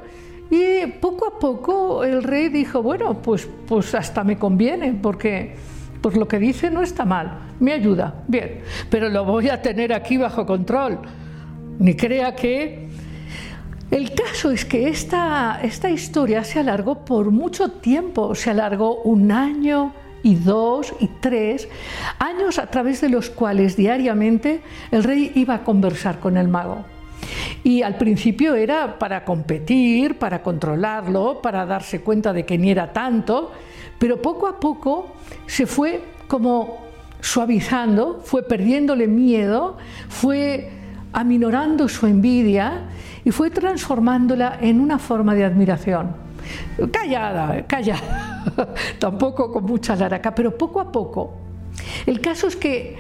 [0.52, 5.56] y poco a poco el rey dijo, bueno, pues, pues hasta me conviene porque
[6.08, 9.92] pues lo que dice no está mal, me ayuda, bien, pero lo voy a tener
[9.92, 11.00] aquí bajo control.
[11.80, 12.88] Ni crea que
[13.92, 19.34] el caso es que esta, esta historia se alargó por mucho tiempo, se alargó un
[19.34, 19.92] año
[20.24, 21.68] y dos y tres
[22.20, 26.86] años a través de los cuales diariamente el rey iba a conversar con el mago.
[27.66, 32.94] Y al principio era para competir, para controlarlo, para darse cuenta de que ni era
[32.94, 33.52] tanto,
[34.00, 35.08] pero poco a poco
[35.46, 36.88] se fue como
[37.20, 39.78] suavizando, fue perdiéndole miedo,
[40.10, 40.72] fue
[41.14, 42.84] aminorando su envidia
[43.26, 46.16] y fue transformándola en una forma de admiración.
[46.92, 48.46] Callada, callada,
[49.00, 51.34] tampoco con mucha laraca, pero poco a poco.
[52.06, 52.96] El caso es que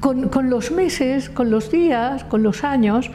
[0.00, 3.10] con, los meses, con los días, con los años,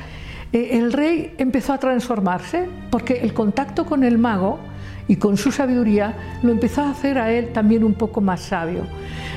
[0.52, 4.60] eh, el rey empezó a transformarse porque el contacto con el mago
[5.08, 8.84] y con su sabiduría lo empezó a hacer a él también un poco más sabio.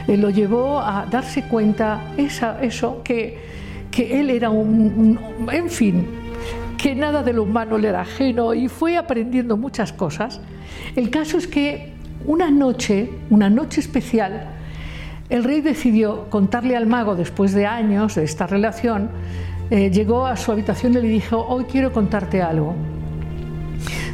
[0.07, 3.39] Eh, lo llevó a darse cuenta esa, eso, que,
[3.91, 5.19] que él era un,
[5.51, 6.07] en fin,
[6.79, 10.41] que nada de lo humano le era ajeno y fue aprendiendo muchas cosas.
[10.95, 11.93] El caso es que
[12.27, 14.49] una noche, una noche especial,
[15.29, 19.11] el rey decidió contarle al mago, después de años de esta relación,
[19.71, 22.75] eh, llegó a su habitación y le dijo, hoy quiero contarte algo.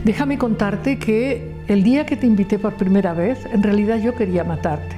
[0.04, 4.44] Déjame contarte que el día que te invité por primera vez, en realidad yo quería
[4.44, 4.96] matarte.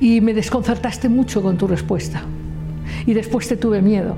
[0.00, 2.22] Y me desconcertaste mucho con tu respuesta.
[3.06, 4.16] Y después te tuve miedo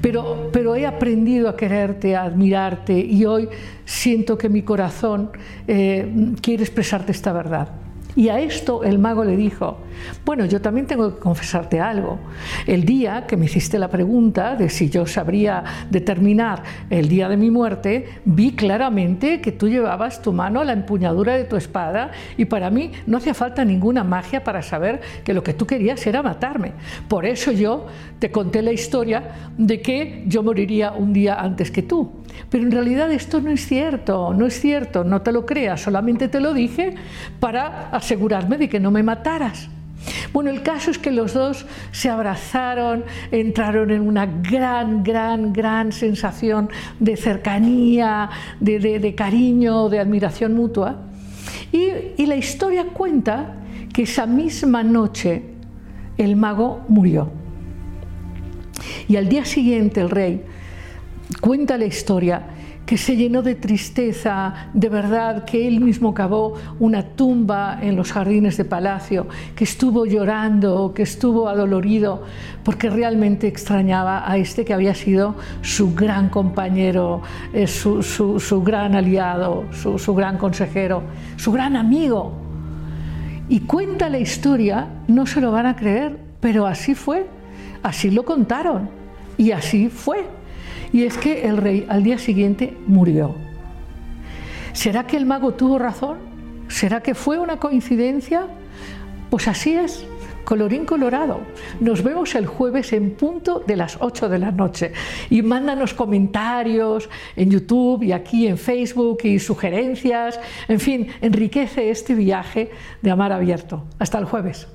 [0.00, 3.48] pero, he aprendido a quererte, a admirarte y hoy
[3.84, 5.30] siento que mi corazón
[5.66, 7.68] eh, quiere expresarte esta verdad.
[8.16, 9.76] Y a esto el mago le dijo,
[10.24, 12.18] bueno, yo también tengo que confesarte algo.
[12.66, 17.36] El día que me hiciste la pregunta de si yo sabría determinar el día de
[17.36, 22.10] mi muerte, vi claramente que tú llevabas tu mano a la empuñadura de tu espada
[22.38, 26.06] y para mí no hacía falta ninguna magia para saber que lo que tú querías
[26.06, 26.72] era matarme.
[27.08, 27.86] Por eso yo
[28.18, 32.10] te conté la historia de que yo moriría un día antes que tú.
[32.50, 36.28] Pero en realidad esto no es cierto, no es cierto, no te lo creas, solamente
[36.28, 36.94] te lo dije
[37.40, 39.68] para asegurarme de que no me mataras.
[40.32, 45.90] Bueno, el caso es que los dos se abrazaron, entraron en una gran, gran, gran
[45.90, 46.68] sensación
[47.00, 48.30] de cercanía,
[48.60, 51.02] de, cariño, de admiración mutua.
[51.72, 53.56] Y, y la historia cuenta
[53.92, 55.42] que esa misma noche
[56.16, 57.32] el mago murió.
[59.08, 60.44] Y al día siguiente el rey
[61.40, 62.42] cuenta la historia
[62.86, 68.12] que se llenó de tristeza, de verdad, que él mismo cavó una tumba en los
[68.12, 69.26] jardines de palacio,
[69.56, 72.22] que estuvo llorando, que estuvo adolorido,
[72.62, 77.22] porque realmente extrañaba a este que había sido su gran compañero,
[77.52, 81.02] eh, su, gran aliado, su gran consejero,
[81.36, 82.34] su gran amigo.
[83.48, 87.26] Y cuenta la historia, no se lo van a creer, pero así fue,
[87.82, 88.88] así lo contaron
[89.36, 90.35] y así fue.
[90.96, 93.34] Y es que el rey al día siguiente murió.
[94.72, 96.16] ¿Será que el mago tuvo razón?
[96.68, 98.46] ¿Será que fue una coincidencia?
[99.28, 100.06] Pues así es,
[100.46, 101.40] colorín colorado.
[101.80, 104.94] Nos vemos el jueves en punto de las 8 de la noche
[105.28, 110.40] y mándanos comentarios en YouTube y aquí en Facebook y sugerencias.
[110.66, 112.70] En fin, enriquece este viaje
[113.02, 113.84] de Amar Abierto.
[113.98, 114.66] Hasta el jueves.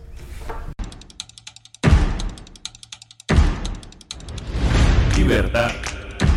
[5.18, 5.91] Libertad